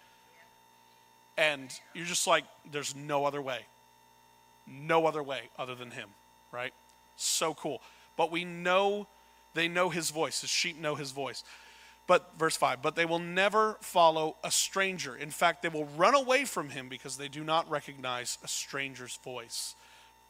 And 1.37 1.71
you're 1.93 2.05
just 2.05 2.27
like, 2.27 2.43
there's 2.69 2.95
no 2.95 3.25
other 3.25 3.41
way 3.41 3.65
no 4.67 5.05
other 5.05 5.23
way 5.23 5.49
other 5.57 5.75
than 5.75 5.91
him, 5.91 6.09
right? 6.51 6.73
So 7.15 7.53
cool. 7.53 7.81
But 8.15 8.31
we 8.31 8.45
know 8.45 9.07
they 9.53 9.67
know 9.67 9.89
his 9.89 10.09
voice. 10.09 10.41
His 10.41 10.49
sheep 10.49 10.79
know 10.79 10.95
his 10.95 11.11
voice. 11.11 11.43
But 12.05 12.33
verse 12.37 12.57
5, 12.57 12.81
but 12.81 12.95
they 12.95 13.05
will 13.05 13.19
never 13.19 13.77
follow 13.79 14.35
a 14.43 14.51
stranger. 14.51 15.15
In 15.15 15.29
fact, 15.29 15.61
they 15.61 15.69
will 15.69 15.87
run 15.95 16.15
away 16.15 16.43
from 16.43 16.69
him 16.69 16.89
because 16.89 17.17
they 17.17 17.29
do 17.29 17.45
not 17.45 17.69
recognize 17.69 18.37
a 18.43 18.47
stranger's 18.47 19.15
voice. 19.17 19.75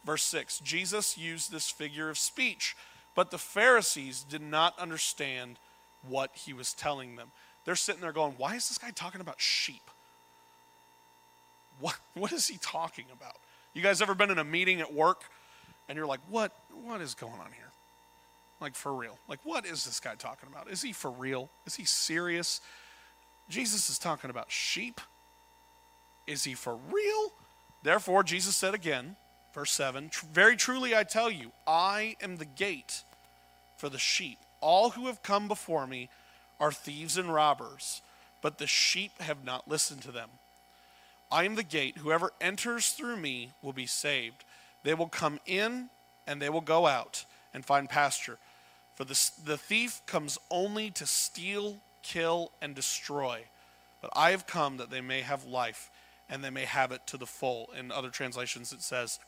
Verse 0.04 0.22
6, 0.22 0.60
Jesus 0.60 1.18
used 1.18 1.50
this 1.50 1.70
figure 1.70 2.10
of 2.10 2.18
speech, 2.18 2.76
but 3.14 3.30
the 3.30 3.38
Pharisees 3.38 4.22
did 4.22 4.42
not 4.42 4.78
understand 4.78 5.58
what 6.06 6.30
he 6.34 6.52
was 6.52 6.74
telling 6.74 7.16
them. 7.16 7.32
they're 7.64 7.76
sitting 7.76 8.00
there 8.00 8.12
going, 8.12 8.34
Why 8.36 8.54
is 8.56 8.68
this 8.68 8.78
guy 8.78 8.90
talking 8.90 9.20
about 9.20 9.40
sheep? 9.40 9.90
What, 11.80 11.98
what 12.14 12.32
is 12.32 12.46
he 12.46 12.58
talking 12.58 13.06
about? 13.12 13.36
You 13.72 13.82
guys 13.82 14.00
ever 14.02 14.14
been 14.14 14.30
in 14.30 14.38
a 14.38 14.44
meeting 14.44 14.80
at 14.80 14.92
work 14.92 15.22
and 15.88 15.96
you're 15.96 16.06
like, 16.06 16.20
What, 16.28 16.52
what 16.84 17.00
is 17.00 17.14
going 17.14 17.32
on 17.32 17.52
here? 17.52 17.70
Like, 18.60 18.74
for 18.74 18.94
real. 18.94 19.18
Like, 19.28 19.40
what 19.42 19.66
is 19.66 19.84
this 19.84 20.00
guy 20.00 20.14
talking 20.14 20.48
about? 20.50 20.70
Is 20.70 20.80
he 20.80 20.92
for 20.92 21.10
real? 21.10 21.50
Is 21.66 21.74
he 21.74 21.84
serious? 21.84 22.60
Jesus 23.48 23.90
is 23.90 23.98
talking 23.98 24.30
about 24.30 24.50
sheep. 24.50 25.00
Is 26.26 26.44
he 26.44 26.54
for 26.54 26.78
real? 26.90 27.32
Therefore, 27.82 28.22
Jesus 28.22 28.56
said 28.56 28.72
again, 28.72 29.16
verse 29.54 29.72
7 29.72 30.10
Very 30.32 30.56
truly 30.56 30.94
I 30.94 31.04
tell 31.04 31.30
you, 31.30 31.52
I 31.66 32.16
am 32.20 32.36
the 32.36 32.44
gate 32.44 33.04
for 33.76 33.88
the 33.88 33.98
sheep. 33.98 34.38
All 34.60 34.90
who 34.90 35.06
have 35.06 35.22
come 35.22 35.48
before 35.48 35.86
me 35.86 36.10
are 36.60 36.72
thieves 36.72 37.16
and 37.16 37.32
robbers, 37.32 38.02
but 38.42 38.58
the 38.58 38.66
sheep 38.66 39.20
have 39.20 39.44
not 39.44 39.68
listened 39.68 40.02
to 40.02 40.12
them. 40.12 40.30
I 41.30 41.44
am 41.44 41.54
the 41.54 41.62
gate. 41.62 41.98
Whoever 41.98 42.32
enters 42.40 42.90
through 42.90 43.16
me 43.16 43.50
will 43.62 43.72
be 43.72 43.86
saved. 43.86 44.44
They 44.82 44.94
will 44.94 45.08
come 45.08 45.40
in 45.46 45.88
and 46.26 46.40
they 46.40 46.48
will 46.48 46.60
go 46.60 46.86
out 46.86 47.24
and 47.52 47.64
find 47.64 47.88
pasture. 47.88 48.38
For 48.94 49.04
the, 49.04 49.30
the 49.44 49.56
thief 49.56 50.02
comes 50.06 50.38
only 50.50 50.90
to 50.92 51.06
steal, 51.06 51.78
kill, 52.02 52.52
and 52.62 52.74
destroy. 52.74 53.44
But 54.00 54.10
I 54.14 54.30
have 54.30 54.46
come 54.46 54.76
that 54.76 54.90
they 54.90 55.00
may 55.00 55.22
have 55.22 55.44
life 55.44 55.90
and 56.28 56.44
they 56.44 56.50
may 56.50 56.64
have 56.64 56.92
it 56.92 57.06
to 57.08 57.16
the 57.16 57.26
full. 57.26 57.70
In 57.76 57.90
other 57.90 58.10
translations, 58.10 58.72
it 58.72 58.82
says, 58.82 59.18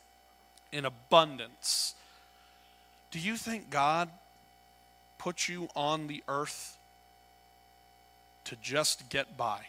in 0.71 0.85
abundance. 0.85 1.95
Do 3.11 3.19
you 3.19 3.35
think 3.35 3.69
God 3.69 4.09
put 5.17 5.47
you 5.47 5.69
on 5.75 6.07
the 6.07 6.23
earth 6.27 6.77
to 8.45 8.55
just 8.57 9.09
get 9.09 9.37
by? 9.37 9.59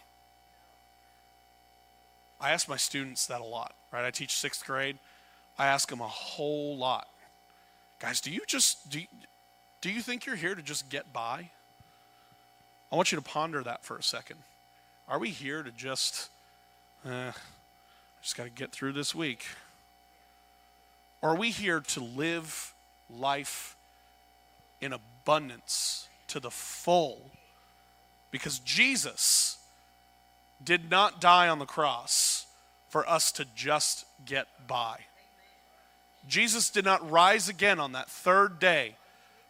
I 2.41 2.51
ask 2.51 2.69
my 2.69 2.77
students 2.77 3.27
that 3.27 3.41
a 3.41 3.45
lot, 3.45 3.75
right? 3.93 4.05
I 4.05 4.11
teach 4.11 4.37
sixth 4.37 4.65
grade. 4.65 4.99
I 5.59 5.67
ask 5.67 5.89
them 5.89 6.01
a 6.01 6.09
whole 6.09 6.77
lot. 6.77 7.09
Guys, 7.99 8.21
do 8.21 8.31
you 8.31 8.43
just, 8.47 8.91
do 8.91 9.01
you, 9.01 9.07
do 9.81 9.91
you 9.91 10.01
think 10.01 10.25
you're 10.25 10.37
here 10.37 10.55
to 10.55 10.63
just 10.63 10.89
get 10.89 11.13
by? 11.13 11.51
I 12.93 12.97
want 12.97 13.11
you 13.11 13.17
to 13.17 13.23
ponder 13.23 13.63
that 13.65 13.85
for 13.85 13.97
a 13.97 14.03
second. 14.03 14.39
Are 15.09 15.19
we 15.19 15.31
here 15.31 15.63
to 15.63 15.71
just, 15.73 16.31
eh, 17.05 17.33
just 18.23 18.37
got 18.37 18.45
to 18.45 18.51
get 18.51 18.71
through 18.71 18.93
this 18.93 19.15
week? 19.15 19.45
Or 21.23 21.31
are 21.31 21.37
we 21.37 21.51
here 21.51 21.81
to 21.81 22.01
live 22.01 22.75
life 23.11 23.77
in 24.81 24.93
abundance 24.93 26.09
to 26.29 26.41
the 26.41 26.51
full? 26.51 27.31
Because 28.31 28.59
Jesus 28.61 29.59
did 30.63 30.91
not 30.91 31.21
die 31.21 31.49
on 31.49 31.59
the 31.59 31.67
cross 31.67 32.47
for 32.89 33.09
us 33.09 33.33
to 33.33 33.47
just 33.55 34.05
get 34.25 34.47
by. 34.67 34.99
Jesus 36.27 36.71
did 36.71 36.85
not 36.85 37.11
rise 37.11 37.49
again 37.49 37.81
on 37.81 37.93
that 37.93 38.11
third 38.11 38.59
day 38.59 38.97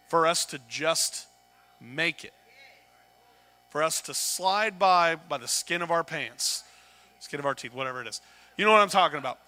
for 0.09 0.27
us 0.27 0.45
to 0.47 0.61
just 0.69 1.27
make 1.81 2.25
it. 2.25 2.33
For 3.69 3.83
us 3.83 4.01
to 4.03 4.15
slide 4.15 4.79
by 4.79 5.17
by 5.17 5.39
the 5.39 5.49
skin 5.49 5.83
of 5.83 5.91
our 5.91 6.05
pants, 6.05 6.65
skin 7.21 7.39
of 7.39 7.47
our 7.47 7.55
teeth, 7.55 7.75
whatever 7.75 8.01
it 8.01 8.07
is. 8.07 8.21
You 8.57 8.65
know 8.65 8.73
what 8.73 8.81
I'm 8.81 8.89
talking 8.89 9.19
about. 9.19 9.39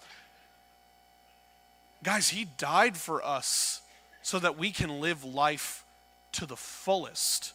Guys, 2.03 2.29
He 2.29 2.45
died 2.45 2.97
for 2.97 3.23
us 3.23 3.81
so 4.21 4.39
that 4.39 4.57
we 4.57 4.71
can 4.71 5.01
live 5.01 5.23
life 5.23 5.85
to 6.33 6.45
the 6.45 6.55
fullest. 6.55 7.53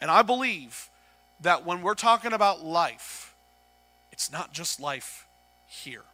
And 0.00 0.10
I 0.10 0.22
believe 0.22 0.88
that 1.40 1.64
when 1.64 1.82
we're 1.82 1.94
talking 1.94 2.32
about 2.32 2.64
life, 2.64 3.34
it's 4.12 4.30
not 4.30 4.52
just 4.52 4.80
life 4.80 5.26
here. 5.66 6.04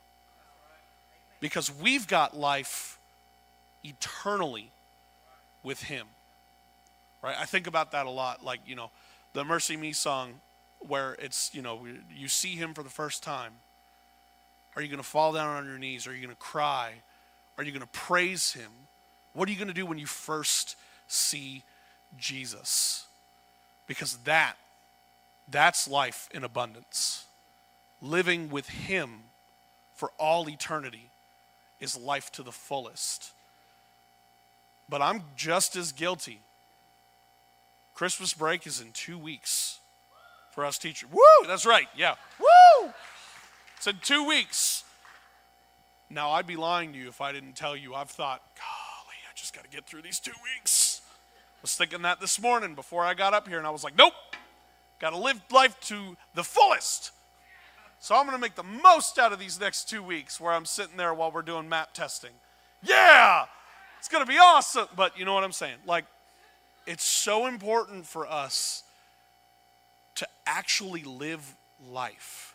Because 1.41 1.71
we've 1.71 2.07
got 2.07 2.37
life 2.37 2.99
eternally 3.83 4.71
with 5.63 5.83
Him 5.83 6.07
right? 7.25 7.37
I 7.41 7.47
think 7.47 7.67
about 7.67 7.93
that 7.93 8.05
a 8.07 8.11
lot. 8.11 8.45
Like, 8.45 8.61
you 8.67 8.77
know, 8.77 8.91
the 9.33 9.45
MercyMe 9.45 9.95
song 9.95 10.35
where 10.81 11.15
it's, 11.15 11.55
you 11.55 11.63
know, 11.63 11.87
you 12.15 12.29
see 12.29 12.55
him 12.55 12.75
for 12.75 12.83
the 12.83 12.91
first 12.91 13.23
time. 13.23 13.53
Are 14.77 14.83
you 14.83 14.89
going 14.89 14.99
to 14.99 15.09
fall 15.09 15.33
down 15.33 15.57
on 15.57 15.65
your 15.65 15.79
knees? 15.79 16.07
Are 16.07 16.15
you 16.15 16.21
going 16.21 16.35
to 16.35 16.41
cry? 16.41 16.93
Are 17.57 17.65
you 17.65 17.71
going 17.71 17.83
to 17.83 17.87
praise 17.89 18.53
him? 18.53 18.71
What 19.33 19.49
are 19.49 19.53
you 19.53 19.59
going 19.59 19.69
to 19.69 19.75
do 19.75 19.87
when 19.87 19.99
you 19.99 20.07
first 20.07 20.77
see 21.09 21.63
Jesus? 22.17 23.07
Because 23.87 24.17
that, 24.19 24.55
that's 25.49 25.89
life 25.89 26.29
in 26.33 26.45
abundance. 26.45 27.25
Living 28.01 28.51
with 28.51 28.69
him 28.69 29.25
for 29.95 30.11
all 30.19 30.49
eternity 30.49 31.11
is 31.81 31.97
life 31.97 32.31
to 32.33 32.43
the 32.43 32.53
fullest. 32.53 33.33
But 34.89 35.03
I'm 35.03 35.23
just 35.37 35.77
as 35.77 35.93
guilty 35.93 36.41
Christmas 37.95 38.35
break 38.35 38.67
is 38.67 38.81
in 38.81 38.91
two 38.91 39.17
weeks 39.17 39.79
for 40.51 40.65
us 40.65 40.79
teachers. 40.79 41.09
Woo! 41.11 41.47
That's 41.47 41.65
right. 41.65 41.87
Yeah. 41.97 42.17
Woo! 42.39 42.93
It's 43.77 43.87
in 43.87 43.99
two 44.03 44.27
weeks. 44.27 44.85
Now, 46.11 46.31
I'd 46.31 46.47
be 46.47 46.57
lying 46.57 46.93
to 46.93 46.99
you 46.99 47.09
if 47.09 47.21
I 47.21 47.33
didn't 47.33 47.55
tell 47.55 47.77
you 47.77 47.95
I've 47.95 48.11
thought, 48.11 48.43
golly, 48.57 49.17
I 49.29 49.33
just 49.35 49.55
got 49.55 49.65
to 49.65 49.71
get 49.71 49.87
through 49.87 50.03
these 50.03 50.21
two 50.21 50.33
weeks. 50.55 51.01
I 51.57 51.61
was 51.63 51.75
thinking 51.75 52.03
that 52.03 52.21
this 52.21 52.41
morning 52.41 52.75
before 52.75 53.05
I 53.05 53.15
got 53.15 53.35
up 53.35 53.49
here, 53.49 53.59
and 53.59 53.67
I 53.67 53.71
was 53.71 53.83
like, 53.83 53.97
nope, 53.97 54.13
got 55.01 55.11
to 55.11 55.19
live 55.19 55.41
life 55.51 55.79
to 55.81 56.17
the 56.35 56.45
fullest. 56.45 57.11
So 58.05 58.15
I'm 58.15 58.27
going 58.27 58.37
to 58.37 58.41
make 58.41 58.55
the 58.55 58.63
most 58.63 59.19
out 59.19 59.33
of 59.33 59.39
these 59.39 59.59
next 59.59 59.89
two 59.89 60.03
weeks 60.03 60.39
where 60.39 60.53
I'm 60.53 60.67
sitting 60.67 60.99
there 60.99 61.15
while 61.15 61.33
we're 61.33 61.41
doing 61.41 61.71
map 61.71 61.95
testing. 61.95 62.33
Yeah, 62.83 63.47
it's 63.99 64.09
going 64.09 64.23
to 64.23 64.31
be 64.31 64.37
awesome. 64.37 64.89
But 64.95 65.19
you 65.19 65.25
know 65.25 65.33
what 65.33 65.43
I'm 65.43 65.53
saying? 65.53 65.77
Like, 65.87 66.05
it's 66.87 67.03
so 67.03 67.47
important 67.47 68.05
for 68.05 68.27
us 68.27 68.83
to 70.17 70.29
actually 70.47 71.03
live 71.03 71.55
life 71.91 72.55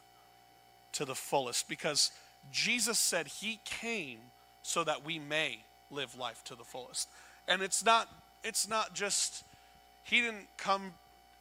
to 0.92 1.04
the 1.04 1.16
fullest 1.16 1.68
because 1.68 2.12
Jesus 2.52 2.99
said 2.99 3.28
he 3.28 3.60
came 3.63 4.19
so 4.62 4.84
that 4.84 5.06
we 5.06 5.19
may 5.19 5.60
live 5.91 6.17
life 6.17 6.43
to 6.45 6.56
the 6.56 6.63
fullest. 6.63 7.10
And 7.47 7.62
it's 7.62 7.84
not 7.84 8.08
it's 8.43 8.67
not 8.67 8.93
just 8.93 9.43
he 10.04 10.21
didn't 10.21 10.47
come 10.58 10.93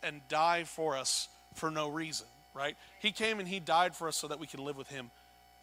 and 0.03 0.21
die 0.29 0.65
for 0.65 0.97
us 0.97 1.29
for 1.55 1.71
no 1.71 1.89
reason, 1.89 2.27
right? 2.55 2.77
He 3.01 3.13
came 3.13 3.39
and 3.39 3.49
he 3.49 3.61
died 3.61 3.95
for 3.95 4.09
us 4.09 4.17
so 4.17 4.29
that 4.29 4.39
we 4.39 4.47
can 4.47 4.65
live 4.65 4.77
with 4.77 4.89
him 4.89 5.11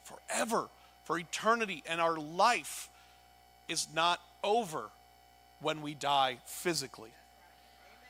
forever, 0.03 0.69
for 1.03 1.17
eternity 1.17 1.83
and 1.87 1.99
our 1.99 2.17
life 2.17 2.89
is 3.67 3.87
not 3.93 4.19
over 4.43 4.89
when 5.61 5.81
we 5.81 5.93
die 5.93 6.37
physically. 6.45 7.11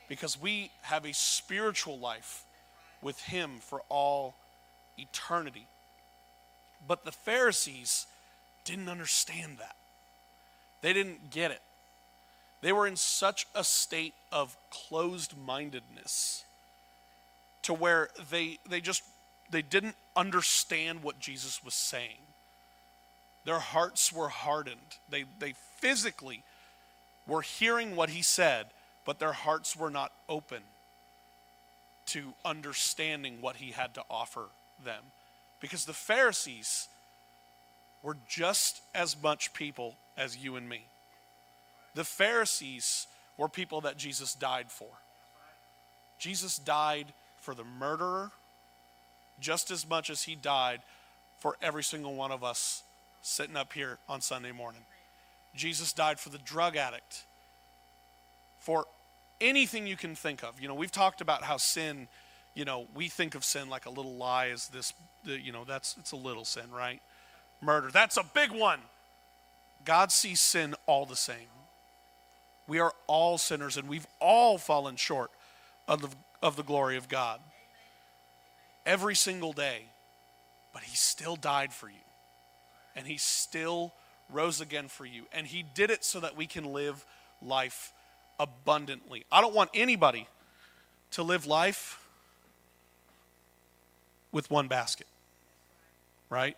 Because 0.08 0.40
we 0.40 0.70
have 0.82 1.04
a 1.04 1.12
spiritual 1.12 1.98
life 1.98 2.44
with 3.02 3.20
Him 3.22 3.58
for 3.60 3.82
all 3.88 4.34
eternity. 4.98 5.66
But 6.86 7.04
the 7.04 7.12
Pharisees 7.12 8.06
didn't 8.64 8.88
understand 8.88 9.58
that. 9.58 9.76
They 10.82 10.92
didn't 10.92 11.30
get 11.30 11.50
it. 11.50 11.62
They 12.60 12.72
were 12.72 12.86
in 12.86 12.96
such 12.96 13.46
a 13.54 13.62
state 13.62 14.14
of 14.32 14.56
closed 14.70 15.34
mindedness 15.36 16.44
to 17.62 17.74
where 17.74 18.08
they, 18.30 18.58
they 18.68 18.80
just 18.80 19.02
they 19.50 19.62
didn't 19.62 19.96
understand 20.14 21.02
what 21.02 21.20
Jesus 21.20 21.64
was 21.64 21.74
saying. 21.74 22.18
Their 23.44 23.60
hearts 23.60 24.12
were 24.12 24.28
hardened. 24.28 24.96
They, 25.08 25.24
they 25.38 25.54
physically 25.76 26.42
were 27.26 27.42
hearing 27.42 27.94
what 27.94 28.10
he 28.10 28.22
said, 28.22 28.66
but 29.04 29.18
their 29.18 29.32
hearts 29.32 29.76
were 29.76 29.90
not 29.90 30.12
open 30.28 30.62
to 32.06 32.34
understanding 32.44 33.38
what 33.40 33.56
he 33.56 33.72
had 33.72 33.94
to 33.94 34.02
offer 34.10 34.46
them. 34.84 35.02
Because 35.60 35.84
the 35.84 35.92
Pharisees 35.92 36.88
were 38.02 38.16
just 38.28 38.82
as 38.94 39.20
much 39.20 39.52
people 39.52 39.94
as 40.16 40.36
you 40.36 40.56
and 40.56 40.68
me. 40.68 40.86
The 41.94 42.04
Pharisees 42.04 43.06
were 43.36 43.48
people 43.48 43.80
that 43.82 43.96
Jesus 43.96 44.34
died 44.34 44.70
for. 44.70 44.88
Jesus 46.18 46.56
died 46.56 47.12
for 47.38 47.54
the 47.54 47.64
murderer 47.64 48.30
just 49.40 49.70
as 49.70 49.88
much 49.88 50.10
as 50.10 50.22
he 50.22 50.34
died 50.34 50.80
for 51.38 51.56
every 51.60 51.82
single 51.82 52.14
one 52.14 52.32
of 52.32 52.42
us 52.42 52.82
sitting 53.22 53.56
up 53.56 53.72
here 53.72 53.98
on 54.08 54.20
Sunday 54.20 54.52
morning. 54.52 54.82
Jesus 55.54 55.92
died 55.92 56.18
for 56.18 56.28
the 56.28 56.38
drug 56.38 56.76
addict, 56.76 57.24
for 58.58 58.86
anything 59.40 59.86
you 59.86 59.96
can 59.96 60.14
think 60.14 60.42
of. 60.42 60.60
You 60.60 60.68
know, 60.68 60.74
we've 60.74 60.92
talked 60.92 61.20
about 61.20 61.42
how 61.42 61.56
sin, 61.56 62.08
you 62.56 62.64
know, 62.64 62.88
we 62.94 63.08
think 63.08 63.34
of 63.34 63.44
sin 63.44 63.68
like 63.68 63.86
a 63.86 63.90
little 63.90 64.16
lie 64.16 64.46
is 64.46 64.68
this, 64.68 64.92
you 65.24 65.52
know, 65.52 65.64
that's, 65.64 65.94
it's 65.98 66.12
a 66.12 66.16
little 66.16 66.44
sin, 66.44 66.64
right? 66.72 67.00
Murder, 67.60 67.90
that's 67.92 68.16
a 68.16 68.24
big 68.34 68.50
one. 68.50 68.80
God 69.84 70.10
sees 70.10 70.40
sin 70.40 70.74
all 70.86 71.04
the 71.04 71.14
same. 71.16 71.36
We 72.66 72.80
are 72.80 72.92
all 73.06 73.38
sinners 73.38 73.76
and 73.76 73.88
we've 73.88 74.06
all 74.20 74.58
fallen 74.58 74.96
short 74.96 75.30
of 75.86 76.00
the, 76.00 76.08
of 76.42 76.56
the 76.56 76.64
glory 76.64 76.96
of 76.96 77.08
God. 77.08 77.40
every 78.86 79.16
single 79.16 79.52
day, 79.52 79.82
but 80.72 80.82
he 80.82 80.96
still 80.96 81.36
died 81.36 81.72
for 81.72 81.88
you. 81.88 81.96
And 82.94 83.06
he 83.06 83.18
still 83.18 83.92
rose 84.30 84.60
again 84.60 84.88
for 84.88 85.04
you. 85.04 85.24
And 85.32 85.46
he 85.46 85.62
did 85.62 85.90
it 85.90 86.04
so 86.04 86.20
that 86.20 86.36
we 86.36 86.46
can 86.46 86.72
live 86.72 87.04
life 87.42 87.92
abundantly. 88.38 89.26
I 89.30 89.40
don't 89.42 89.54
want 89.54 89.70
anybody 89.74 90.26
to 91.12 91.22
live 91.22 91.46
life 91.46 92.00
with 94.36 94.50
one 94.50 94.68
basket, 94.68 95.06
right? 96.28 96.56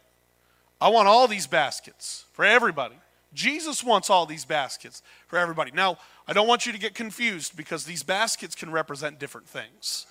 I 0.81 0.89
want 0.89 1.07
all 1.07 1.29
these 1.29 1.47
baskets 1.47 2.25
for 2.33 2.45
everybody. 2.45 2.97
Jesus 3.33 3.85
wants 3.85 4.11
all 4.11 4.27
these 4.27 4.45
baskets 4.45 5.01
for 5.29 5.39
everybody. 5.39 5.71
Now, 5.71 5.99
I 6.27 6.33
don't 6.33 6.49
want 6.49 6.67
you 6.67 6.73
to 6.73 6.79
get 6.79 6.95
confused 6.95 7.57
because 7.57 7.85
these 7.85 8.03
baskets 8.03 8.57
can 8.57 8.73
represent 8.73 9.21
different 9.21 9.49
things, 9.49 10.07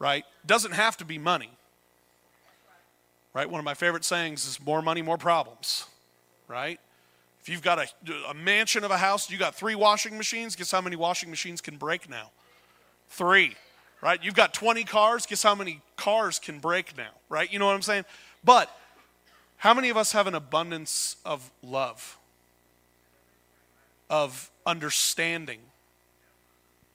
right? 0.00 0.24
Doesn't 0.44 0.72
have 0.72 0.96
to 0.96 1.04
be 1.04 1.16
money, 1.16 1.50
right? 3.32 3.48
One 3.48 3.60
of 3.60 3.64
my 3.64 3.74
favorite 3.74 4.04
sayings 4.04 4.46
is 4.46 4.58
more 4.60 4.82
money, 4.82 5.00
more 5.00 5.18
problems, 5.18 5.86
right? 6.48 6.80
If 7.40 7.48
you've 7.48 7.62
got 7.62 7.78
a, 7.78 7.88
a 8.28 8.34
mansion 8.34 8.82
of 8.82 8.90
a 8.90 8.98
house, 8.98 9.30
you 9.30 9.38
got 9.38 9.54
three 9.54 9.76
washing 9.76 10.16
machines, 10.16 10.56
guess 10.56 10.72
how 10.72 10.80
many 10.80 10.96
washing 10.96 11.30
machines 11.30 11.60
can 11.60 11.76
break 11.76 12.10
now? 12.10 12.32
Three, 13.08 13.54
right? 14.02 14.22
You've 14.22 14.34
got 14.34 14.54
20 14.54 14.84
cars, 14.84 15.26
guess 15.26 15.42
how 15.42 15.54
many 15.54 15.80
cars 15.96 16.38
can 16.38 16.58
break 16.58 16.96
now, 16.96 17.10
right? 17.28 17.52
You 17.52 17.58
know 17.58 17.66
what 17.66 17.74
I'm 17.74 17.82
saying? 17.82 18.04
But 18.44 18.70
how 19.58 19.74
many 19.74 19.88
of 19.88 19.96
us 19.96 20.12
have 20.12 20.26
an 20.26 20.34
abundance 20.34 21.16
of 21.24 21.50
love? 21.62 22.18
of 24.08 24.50
understanding, 24.64 25.60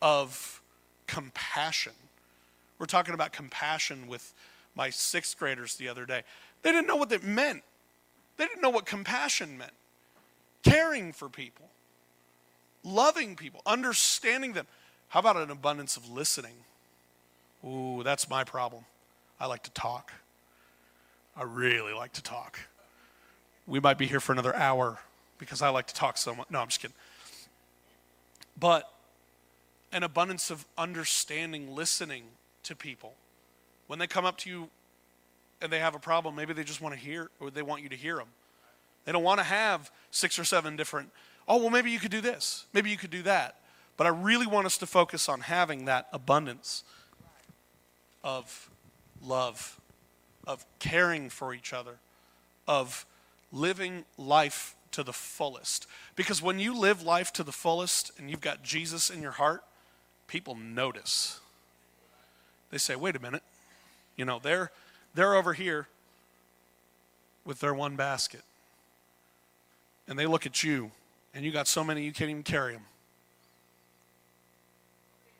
of 0.01 0.61
compassion. 1.07 1.93
We're 2.79 2.85
talking 2.85 3.13
about 3.13 3.33
compassion 3.33 4.07
with 4.07 4.33
my 4.75 4.89
sixth 4.89 5.37
graders 5.37 5.75
the 5.75 5.87
other 5.87 6.05
day. 6.05 6.23
They 6.63 6.71
didn't 6.71 6.87
know 6.87 6.95
what 6.95 7.09
that 7.09 7.23
meant, 7.23 7.63
they 8.37 8.45
didn't 8.45 8.61
know 8.61 8.69
what 8.69 8.85
compassion 8.85 9.57
meant. 9.57 9.73
Caring 10.63 11.11
for 11.11 11.27
people, 11.27 11.69
loving 12.83 13.35
people, 13.35 13.61
understanding 13.65 14.53
them. 14.53 14.67
How 15.09 15.19
about 15.19 15.37
an 15.37 15.49
abundance 15.49 15.97
of 15.97 16.09
listening? 16.09 16.53
Ooh, 17.65 18.02
that's 18.04 18.30
my 18.30 18.43
problem. 18.43 18.86
I 19.39 19.45
like 19.45 19.63
to 19.63 19.71
talk. 19.71 20.12
I 21.36 21.43
really 21.43 21.93
like 21.93 22.13
to 22.13 22.24
talk. 22.24 22.60
We 23.67 23.80
might 23.80 23.97
be 23.97 24.08
here 24.08 24.19
for 24.19 24.34
another 24.34 24.56
hour 24.56 25.00
because 25.38 25.62
I 25.62 25.69
like 25.69 25.88
to 25.88 25.93
talk 25.93 26.17
so 26.17 26.36
much. 26.36 26.50
No, 26.50 26.60
I'm 26.60 26.67
just 26.67 26.82
kidding. 26.82 26.95
But 28.60 28.91
an 29.91 30.04
abundance 30.04 30.50
of 30.50 30.65
understanding, 30.78 31.76
listening 31.76 32.24
to 32.63 32.76
people. 32.76 33.13
When 33.88 34.00
they 34.00 34.08
come 34.08 34.26
up 34.26 34.38
to 34.39 34.50
you 34.50 34.69
and 35.62 35.71
they 35.71 35.80
have 35.80 35.95
a 35.95 36.00
problem, 36.00 36.36
maybe 36.36 36.54
they 36.54 36.63
just 36.63 36.82
want 36.82 36.95
to 36.95 37.00
hear 37.00 37.30
or 37.39 37.52
they 37.52 37.62
want 37.62 37.84
you 37.84 37.89
to 37.89 37.95
hear 37.95 38.17
them. 38.17 38.28
They 39.06 39.12
don't 39.12 39.24
want 39.24 39.39
to 39.39 39.43
have 39.43 39.91
six 40.12 40.38
or 40.38 40.43
seven 40.43 40.76
different, 40.76 41.10
oh, 41.47 41.58
well, 41.58 41.69
maybe 41.69 41.91
you 41.91 42.00
could 42.00 42.12
do 42.12 42.21
this, 42.21 42.65
maybe 42.74 42.89
you 42.89 42.97
could 42.97 43.10
do 43.10 43.24
that. 43.24 43.58
But 43.97 44.08
I 44.08 44.10
really 44.10 44.47
want 44.47 44.65
us 44.65 44.78
to 44.80 44.86
focus 44.86 45.28
on 45.28 45.41
having 45.41 45.86
that 45.86 46.08
abundance 46.13 46.84
of 48.23 48.69
love, 49.23 49.79
of 50.45 50.65
caring 50.79 51.29
for 51.29 51.53
each 51.53 51.73
other, 51.73 51.97
of 52.67 53.05
living 53.51 54.05
life 54.17 54.75
to 54.91 55.03
the 55.03 55.13
fullest. 55.13 55.88
Because 56.15 56.41
when 56.41 56.60
you 56.60 56.77
live 56.77 57.01
life 57.01 57.31
to 57.34 57.43
the 57.43 57.51
fullest 57.51 58.12
and 58.17 58.29
you've 58.29 58.41
got 58.41 58.63
Jesus 58.63 59.10
in 59.10 59.21
your 59.21 59.31
heart, 59.31 59.63
people 60.27 60.55
notice. 60.55 61.39
They 62.69 62.77
say, 62.77 62.95
wait 62.95 63.15
a 63.15 63.21
minute. 63.21 63.43
You 64.15 64.25
know, 64.25 64.39
they're, 64.41 64.71
they're 65.13 65.36
over 65.36 65.53
here 65.53 65.88
with 67.45 67.60
their 67.60 67.73
one 67.73 67.95
basket. 67.95 68.43
And 70.07 70.17
they 70.17 70.25
look 70.25 70.45
at 70.45 70.63
you, 70.63 70.91
and 71.34 71.45
you 71.45 71.51
got 71.51 71.67
so 71.67 71.84
many 71.84 72.03
you 72.03 72.12
can't 72.12 72.29
even 72.29 72.43
carry 72.43 72.73
them. 72.73 72.84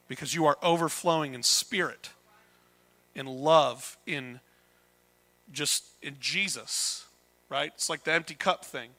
Because 0.08 0.34
you 0.34 0.46
are 0.46 0.58
overflowing 0.62 1.34
in 1.34 1.44
spirit, 1.44 2.10
in 3.16 3.26
love, 3.26 3.98
in 4.06 4.40
just 5.52 5.84
in 6.02 6.16
Jesus, 6.20 7.06
right? 7.50 7.72
It's 7.76 7.90
like 7.90 8.04
the 8.04 8.14
empty 8.14 8.36
cup 8.36 8.64
thing. 8.66 8.90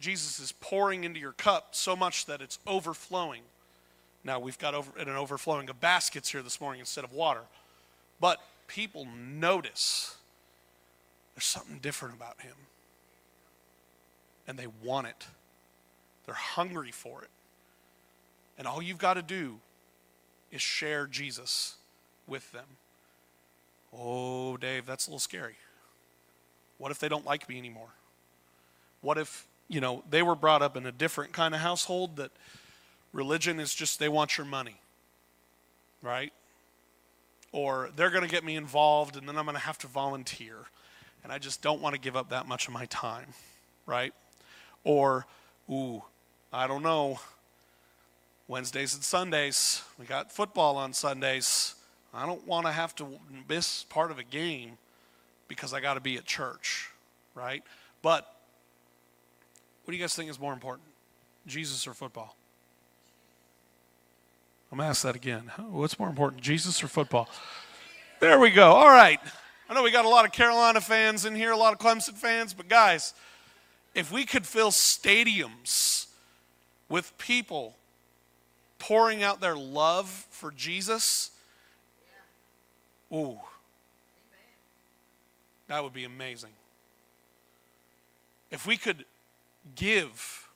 Jesus 0.00 0.38
is 0.38 0.52
pouring 0.52 1.04
into 1.04 1.18
your 1.18 1.32
cup 1.32 1.68
so 1.72 1.96
much 1.96 2.26
that 2.26 2.40
it's 2.40 2.58
overflowing. 2.66 3.42
Now, 4.24 4.38
we've 4.38 4.58
got 4.58 4.74
over, 4.74 4.90
an 4.98 5.08
overflowing 5.08 5.70
of 5.70 5.80
baskets 5.80 6.30
here 6.30 6.42
this 6.42 6.60
morning 6.60 6.80
instead 6.80 7.04
of 7.04 7.12
water. 7.12 7.42
But 8.20 8.40
people 8.66 9.06
notice 9.06 10.16
there's 11.34 11.44
something 11.44 11.78
different 11.78 12.16
about 12.16 12.40
him. 12.40 12.54
And 14.46 14.58
they 14.58 14.66
want 14.82 15.06
it, 15.06 15.26
they're 16.26 16.34
hungry 16.34 16.90
for 16.90 17.22
it. 17.22 17.28
And 18.58 18.66
all 18.66 18.82
you've 18.82 18.98
got 18.98 19.14
to 19.14 19.22
do 19.22 19.60
is 20.50 20.60
share 20.60 21.06
Jesus 21.06 21.77
with 22.28 22.50
them. 22.52 22.66
Oh, 23.96 24.56
Dave, 24.56 24.86
that's 24.86 25.06
a 25.06 25.10
little 25.10 25.18
scary. 25.18 25.56
What 26.76 26.90
if 26.90 26.98
they 26.98 27.08
don't 27.08 27.24
like 27.24 27.48
me 27.48 27.58
anymore? 27.58 27.88
What 29.00 29.18
if 29.18 29.46
you 29.68 29.80
know, 29.80 30.02
they 30.08 30.22
were 30.22 30.34
brought 30.34 30.62
up 30.62 30.76
in 30.76 30.86
a 30.86 30.92
different 30.92 31.32
kind 31.32 31.54
of 31.54 31.60
household 31.60 32.16
that 32.16 32.30
religion 33.12 33.60
is 33.60 33.74
just 33.74 33.98
they 33.98 34.08
want 34.08 34.38
your 34.38 34.46
money, 34.46 34.80
right? 36.02 36.32
Or 37.52 37.90
they're 37.94 38.10
going 38.10 38.24
to 38.24 38.30
get 38.30 38.44
me 38.44 38.56
involved 38.56 39.16
and 39.16 39.28
then 39.28 39.36
I'm 39.36 39.44
going 39.44 39.56
to 39.56 39.62
have 39.62 39.78
to 39.78 39.86
volunteer. 39.86 40.56
And 41.22 41.32
I 41.32 41.38
just 41.38 41.60
don't 41.60 41.82
want 41.82 41.94
to 41.94 42.00
give 42.00 42.16
up 42.16 42.30
that 42.30 42.48
much 42.48 42.66
of 42.66 42.72
my 42.72 42.86
time, 42.86 43.34
right? 43.84 44.14
Or, 44.84 45.26
ooh, 45.70 46.02
I 46.52 46.66
don't 46.66 46.82
know. 46.82 47.20
Wednesdays 48.46 48.94
and 48.94 49.02
Sundays, 49.02 49.82
we 49.98 50.06
got 50.06 50.32
football 50.32 50.78
on 50.78 50.94
Sundays. 50.94 51.74
I 52.12 52.26
don't 52.26 52.46
want 52.46 52.66
to 52.66 52.72
have 52.72 52.94
to 52.96 53.06
miss 53.48 53.84
part 53.84 54.10
of 54.10 54.18
a 54.18 54.24
game 54.24 54.78
because 55.46 55.72
I 55.72 55.80
got 55.80 55.94
to 55.94 56.00
be 56.00 56.16
at 56.16 56.24
church, 56.24 56.90
right? 57.34 57.62
But 58.02 58.32
what 59.84 59.92
do 59.92 59.96
you 59.96 60.02
guys 60.02 60.14
think 60.14 60.30
is 60.30 60.38
more 60.38 60.52
important, 60.52 60.88
Jesus 61.46 61.86
or 61.86 61.94
football? 61.94 62.34
I'm 64.70 64.78
going 64.78 64.86
to 64.86 64.90
ask 64.90 65.02
that 65.02 65.16
again. 65.16 65.50
What's 65.70 65.98
more 65.98 66.08
important, 66.08 66.42
Jesus 66.42 66.82
or 66.82 66.88
football? 66.88 67.28
There 68.20 68.38
we 68.38 68.50
go. 68.50 68.72
All 68.72 68.88
right. 68.88 69.18
I 69.68 69.74
know 69.74 69.82
we 69.82 69.90
got 69.90 70.04
a 70.04 70.08
lot 70.08 70.24
of 70.24 70.32
Carolina 70.32 70.80
fans 70.80 71.24
in 71.24 71.34
here, 71.34 71.52
a 71.52 71.56
lot 71.56 71.72
of 71.72 71.78
Clemson 71.78 72.14
fans, 72.14 72.54
but 72.54 72.68
guys, 72.68 73.14
if 73.94 74.10
we 74.10 74.24
could 74.24 74.46
fill 74.46 74.70
stadiums 74.70 76.06
with 76.88 77.16
people 77.18 77.76
pouring 78.78 79.22
out 79.22 79.40
their 79.40 79.56
love 79.56 80.08
for 80.30 80.50
Jesus, 80.50 81.30
ooh, 83.12 83.38
that 85.68 85.82
would 85.82 85.92
be 85.92 86.04
amazing. 86.04 86.50
If 88.50 88.66
we 88.66 88.76
could 88.76 89.04
give 89.74 90.48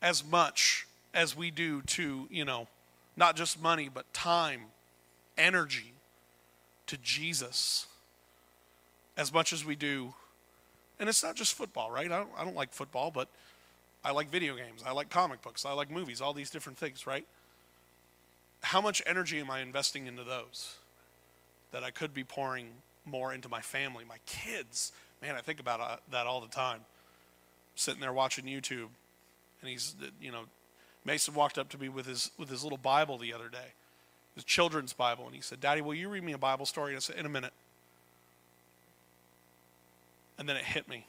as 0.00 0.24
much 0.24 0.86
as 1.14 1.36
we 1.36 1.50
do 1.50 1.82
to, 1.82 2.26
you 2.30 2.44
know, 2.44 2.68
not 3.16 3.36
just 3.36 3.60
money, 3.60 3.90
but 3.92 4.12
time, 4.12 4.62
energy 5.36 5.92
to 6.86 6.96
Jesus 6.98 7.86
as 9.16 9.32
much 9.32 9.52
as 9.52 9.64
we 9.64 9.76
do. 9.76 10.14
And 10.98 11.08
it's 11.08 11.22
not 11.22 11.34
just 11.34 11.54
football, 11.54 11.90
right? 11.90 12.10
I 12.10 12.18
don't, 12.18 12.30
I 12.36 12.44
don't 12.44 12.56
like 12.56 12.72
football, 12.72 13.10
but 13.10 13.28
I 14.04 14.12
like 14.12 14.30
video 14.30 14.56
games. 14.56 14.82
I 14.86 14.92
like 14.92 15.10
comic 15.10 15.42
books. 15.42 15.64
I 15.64 15.72
like 15.72 15.90
movies, 15.90 16.20
all 16.20 16.32
these 16.32 16.50
different 16.50 16.78
things, 16.78 17.06
right? 17.06 17.26
How 18.62 18.80
much 18.80 19.02
energy 19.04 19.40
am 19.40 19.50
I 19.50 19.60
investing 19.60 20.06
into 20.06 20.24
those 20.24 20.76
that 21.72 21.84
I 21.84 21.90
could 21.90 22.14
be 22.14 22.24
pouring 22.24 22.68
more 23.04 23.32
into 23.32 23.48
my 23.48 23.60
family, 23.60 24.04
my 24.04 24.18
kids? 24.26 24.92
Man, 25.22 25.34
I 25.34 25.40
think 25.40 25.60
about 25.60 25.80
uh, 25.80 25.96
that 26.10 26.26
all 26.26 26.40
the 26.40 26.48
time 26.48 26.80
sitting 27.74 28.00
there 28.00 28.12
watching 28.12 28.44
YouTube, 28.44 28.88
and 29.60 29.70
he's, 29.70 29.94
you 30.20 30.32
know, 30.32 30.44
Mason 31.04 31.34
walked 31.34 31.58
up 31.58 31.68
to 31.70 31.78
me 31.78 31.88
with 31.88 32.06
his 32.06 32.30
with 32.38 32.48
his 32.48 32.62
little 32.62 32.78
Bible 32.78 33.18
the 33.18 33.32
other 33.32 33.48
day, 33.48 33.72
his 34.34 34.44
children's 34.44 34.92
Bible, 34.92 35.26
and 35.26 35.34
he 35.34 35.40
said, 35.40 35.60
"Daddy, 35.60 35.80
will 35.80 35.94
you 35.94 36.08
read 36.08 36.24
me 36.24 36.32
a 36.32 36.38
Bible 36.38 36.66
story?" 36.66 36.92
And 36.92 36.96
I 36.96 37.00
said, 37.00 37.16
"In 37.16 37.26
a 37.26 37.30
minute." 37.30 37.52
And 40.38 40.46
then 40.46 40.56
it 40.56 40.64
hit 40.64 40.86
me, 40.88 41.06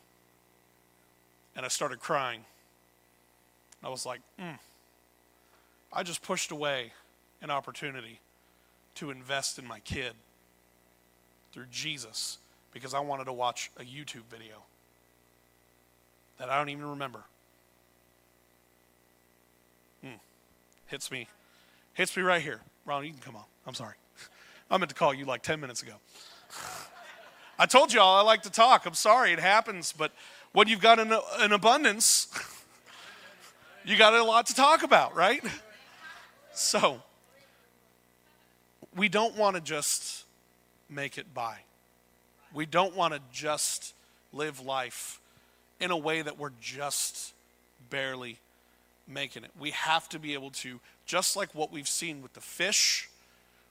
and 1.56 1.66
I 1.66 1.70
started 1.70 2.00
crying. 2.00 2.46
I 3.84 3.90
was 3.90 4.06
like, 4.06 4.22
mm. 4.40 4.58
I 5.94 6.04
just 6.04 6.22
pushed 6.22 6.52
away 6.52 6.94
an 7.42 7.50
opportunity 7.50 8.20
to 8.96 9.12
invest 9.12 9.60
in 9.60 9.68
my 9.68 9.80
kid 9.80 10.14
through 11.58 11.66
Jesus 11.72 12.38
because 12.72 12.94
I 12.94 13.00
wanted 13.00 13.24
to 13.24 13.34
watch 13.34 13.72
a 13.78 13.82
YouTube 13.82 14.26
video 14.30 14.62
that 16.38 16.52
I 16.52 16.58
don't 16.60 16.70
even 16.70 16.86
remember. 16.86 17.24
Hmm. 20.04 20.18
Hits 20.86 21.10
me. 21.10 21.28
Hits 21.96 22.16
me 22.16 22.22
right 22.22 22.44
here. 22.44 22.62
Ron, 22.86 23.06
you 23.06 23.10
can 23.10 23.22
come 23.22 23.36
on. 23.36 23.46
I'm 23.66 23.74
sorry. 23.74 23.96
I 24.70 24.78
meant 24.78 24.90
to 24.90 24.96
call 24.96 25.16
you 25.16 25.26
like 25.26 25.42
10 25.42 25.60
minutes 25.60 25.82
ago. 25.82 25.94
I 27.58 27.66
told 27.66 27.92
y'all 27.92 28.20
I 28.20 28.22
like 28.22 28.44
to 28.44 28.52
talk. 28.52 28.86
I'm 28.86 28.94
sorry, 28.94 29.32
it 29.34 29.40
happens, 29.40 29.92
but 29.98 30.12
when 30.52 30.68
you've 30.68 30.80
got 30.80 31.00
an, 31.00 31.12
an 31.40 31.54
abundance, 31.54 32.28
you 33.84 33.98
got 33.98 34.14
a 34.14 34.24
lot 34.24 34.46
to 34.46 34.54
talk 34.54 34.84
about, 34.84 35.16
right? 35.16 35.44
So, 36.54 37.02
we 38.96 39.10
don't 39.10 39.36
want 39.36 39.56
to 39.56 39.62
just 39.62 40.27
make 40.90 41.18
it 41.18 41.34
by. 41.34 41.58
We 42.54 42.66
don't 42.66 42.96
want 42.96 43.14
to 43.14 43.22
just 43.32 43.94
live 44.32 44.66
life 44.66 45.20
in 45.80 45.92
a 45.92 45.98
way 45.98 46.22
that 46.22 46.38
we're 46.38 46.52
just 46.62 47.34
barely 47.90 48.40
making 49.08 49.44
it. 49.44 49.52
We 49.60 49.72
have 49.72 50.10
to 50.10 50.20
be 50.20 50.34
able 50.34 50.52
to, 50.52 50.80
just 51.06 51.36
like 51.36 51.54
what 51.54 51.72
we've 51.72 51.88
seen 51.88 52.22
with 52.22 52.34
the 52.34 52.42
fish, 52.42 53.10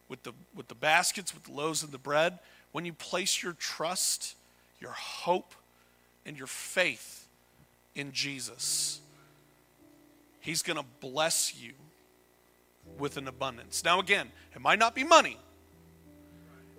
with 0.09 0.23
the, 0.23 0.33
with 0.55 0.69
the 0.69 0.75
baskets, 0.75 1.35
with 1.35 1.45
the 1.45 1.53
loaves 1.53 1.83
and 1.83 1.93
the 1.93 1.99
bread, 1.99 2.39
when 2.73 2.85
you 2.85 2.93
place 2.93 3.43
your 3.43 3.55
trust, 3.55 4.37
your 4.81 4.93
hope, 4.93 5.55
and 6.25 6.37
your 6.37 6.47
faith 6.47 7.27
in 7.95 8.13
Jesus, 8.13 9.01
He's 10.41 10.63
going 10.63 10.79
to 10.79 10.85
bless 11.01 11.61
you 11.61 11.73
with 12.99 13.17
an 13.17 13.27
abundance. 13.27 13.83
Now, 13.85 13.99
again, 13.99 14.31
it 14.55 14.61
might 14.61 14.79
not 14.79 14.95
be 14.95 15.03
money, 15.03 15.39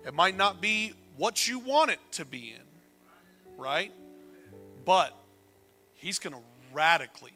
it 0.08 0.14
might 0.14 0.38
not 0.38 0.62
be 0.62 0.94
what 1.18 1.46
you 1.46 1.58
want 1.58 1.90
it 1.90 1.98
to 2.12 2.24
be 2.24 2.54
in, 2.56 2.64
right? 3.58 3.92
But 4.86 5.14
He's 5.92 6.18
going 6.18 6.32
to 6.32 6.40
radically 6.72 7.34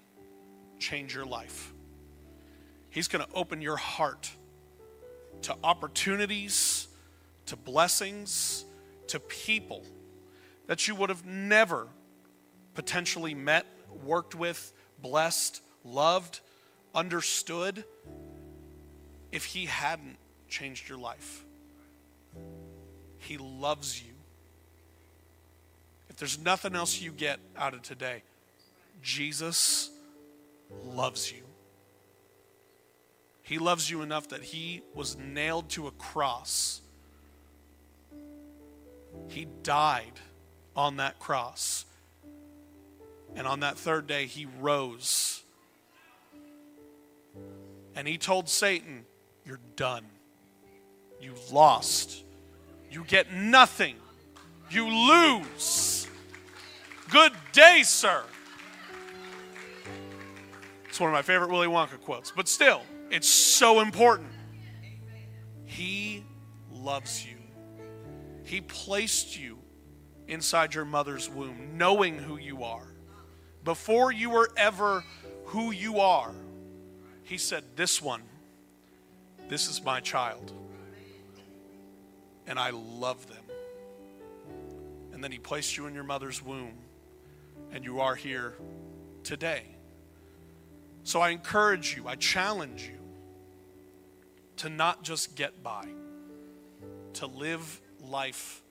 change 0.79 1.15
your 1.15 1.27
life. 1.27 1.71
He's 2.89 3.09
going 3.09 3.23
to 3.23 3.31
open 3.35 3.61
your 3.61 3.77
heart 3.77 4.31
to 5.43 5.55
opportunities, 5.63 6.89
to 7.47 7.57
blessings, 7.57 8.65
to 9.09 9.21
people 9.21 9.85
that 10.67 10.89
you 10.89 10.95
would 10.95 11.11
have 11.11 11.27
never 11.27 11.89
potentially 12.73 13.35
met, 13.35 13.67
worked 14.03 14.35
with, 14.35 14.73
blessed, 15.03 15.61
loved, 15.85 16.41
understood 16.95 17.85
if 19.31 19.45
He 19.45 19.67
hadn't 19.67 20.17
changed 20.49 20.89
your 20.89 20.97
life. 20.97 21.45
He 23.23 23.39
loves 23.39 24.03
you. 24.03 24.13
If 26.11 26.17
there's 26.17 26.39
nothing 26.39 26.75
else 26.75 27.01
you 27.01 27.13
get 27.13 27.39
out 27.57 27.73
of 27.73 27.83
today, 27.83 28.23
Jesus 29.01 29.91
loves 30.85 31.33
you. 31.33 31.43
He 33.43 33.59
loves 33.59 33.89
you 33.91 34.03
enough 34.03 34.29
that 34.29 34.43
he 34.43 34.83
was 34.95 35.17
nailed 35.17 35.69
to 35.71 35.87
a 35.87 35.93
cross. 35.93 36.81
He 39.29 39.47
died 39.63 40.21
on 40.75 40.97
that 40.97 41.19
cross. 41.19 41.85
And 43.35 43.47
on 43.47 43.61
that 43.61 43.79
third 43.79 44.07
day, 44.07 44.27
he 44.27 44.47
rose. 44.61 45.43
And 47.95 48.07
he 48.09 48.19
told 48.19 48.49
Satan, 48.49 49.05
You're 49.47 49.61
done. 49.77 50.07
You've 51.21 51.53
lost. 51.53 52.25
You 52.93 53.05
get 53.05 53.33
nothing. 53.33 53.97
You 54.71 54.87
lose. 54.87 56.07
Good 57.09 57.33
day, 57.53 57.83
sir. 57.85 58.23
It's 60.89 61.01
one 61.01 61.09
of 61.09 61.15
my 61.15 61.23
favorite 61.23 61.49
Willy 61.49 61.69
Wonka 61.69 61.99
quotes, 62.03 62.31
but 62.31 62.49
still, 62.49 62.83
it's 63.11 63.27
so 63.27 63.81
important. 63.81 64.29
He 65.65 66.23
loves 66.71 67.25
you. 67.25 67.39
He 68.45 68.61
placed 68.61 69.39
you 69.39 69.57
inside 70.29 70.75
your 70.75 70.85
mother's 70.85 71.31
womb, 71.31 71.79
knowing 71.79 72.19
who 72.19 72.37
you 72.37 72.63
are. 72.63 72.93
Before 73.65 74.13
you 74.13 74.29
were 74.29 74.51
ever 74.55 75.03
who 75.47 75.71
you 75.71 76.01
are, 76.01 76.35
He 77.23 77.39
said, 77.39 77.65
This 77.75 78.03
one, 78.03 78.23
this 79.49 79.71
is 79.71 79.83
my 79.83 80.01
child. 80.01 80.53
And 82.47 82.59
I 82.59 82.71
love 82.71 83.27
them. 83.29 83.45
And 85.13 85.23
then 85.23 85.33
He 85.33 85.39
placed 85.39 85.77
you 85.77 85.87
in 85.87 85.95
your 85.95 86.05
mother's 86.05 86.43
womb, 86.43 86.75
and 87.73 87.85
you 87.85 88.01
are 88.01 88.15
here 88.15 88.55
today. 89.23 89.63
So 91.05 91.21
I 91.21 91.31
encourage 91.31 91.97
you, 91.97 92.09
I 92.09 92.15
challenge 92.17 92.83
you 92.83 92.99
to 94.59 94.69
not 94.69 95.03
just 95.03 95.37
get 95.37 95.63
by, 95.63 95.87
to 97.15 97.27
live 97.27 97.81
life 98.01 98.63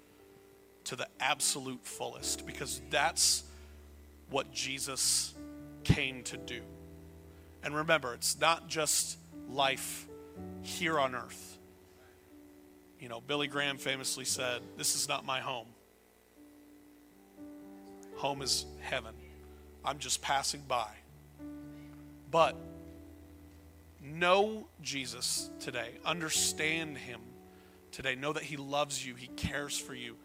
to 0.85 0.95
the 0.95 1.07
absolute 1.19 1.85
fullest, 1.85 2.45
because 2.45 2.81
that's 2.89 3.43
what 4.29 4.51
Jesus 4.51 5.33
came 5.83 6.23
to 6.23 6.37
do. 6.37 6.61
And 7.63 7.75
remember, 7.75 8.13
it's 8.13 8.39
not 8.39 8.67
just 8.67 9.17
life 9.49 10.07
here 10.63 10.99
on 10.99 11.15
earth. 11.15 11.50
You 13.01 13.09
know, 13.09 13.19
Billy 13.19 13.47
Graham 13.47 13.77
famously 13.77 14.25
said, 14.25 14.61
This 14.77 14.95
is 14.95 15.09
not 15.09 15.25
my 15.25 15.39
home. 15.39 15.65
Home 18.17 18.43
is 18.43 18.67
heaven. 18.79 19.15
I'm 19.83 19.97
just 19.97 20.21
passing 20.21 20.61
by. 20.67 20.87
But 22.29 22.55
know 23.99 24.67
Jesus 24.83 25.49
today. 25.59 25.93
Understand 26.05 26.99
him 26.99 27.21
today. 27.91 28.13
Know 28.13 28.33
that 28.33 28.43
he 28.43 28.55
loves 28.55 29.03
you, 29.03 29.15
he 29.15 29.27
cares 29.29 29.75
for 29.75 29.95
you, 29.95 30.15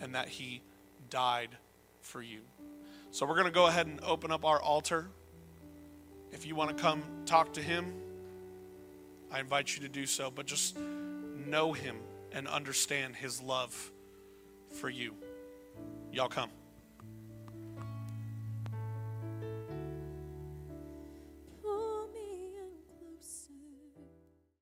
and 0.00 0.14
that 0.14 0.28
he 0.28 0.62
died 1.10 1.50
for 2.00 2.22
you. 2.22 2.40
So 3.10 3.26
we're 3.26 3.34
going 3.34 3.44
to 3.44 3.52
go 3.52 3.66
ahead 3.66 3.86
and 3.86 4.00
open 4.02 4.32
up 4.32 4.46
our 4.46 4.62
altar. 4.62 5.08
If 6.32 6.46
you 6.46 6.54
want 6.54 6.74
to 6.74 6.82
come 6.82 7.02
talk 7.26 7.52
to 7.52 7.60
him, 7.60 7.92
I 9.30 9.40
invite 9.40 9.76
you 9.76 9.82
to 9.82 9.90
do 9.90 10.06
so. 10.06 10.30
But 10.30 10.46
just 10.46 10.78
know 11.46 11.74
him 11.74 11.96
and 12.34 12.48
understand 12.48 13.16
his 13.16 13.40
love 13.40 13.92
for 14.70 14.90
you. 14.90 15.14
Y'all 16.12 16.28
come. 16.28 16.50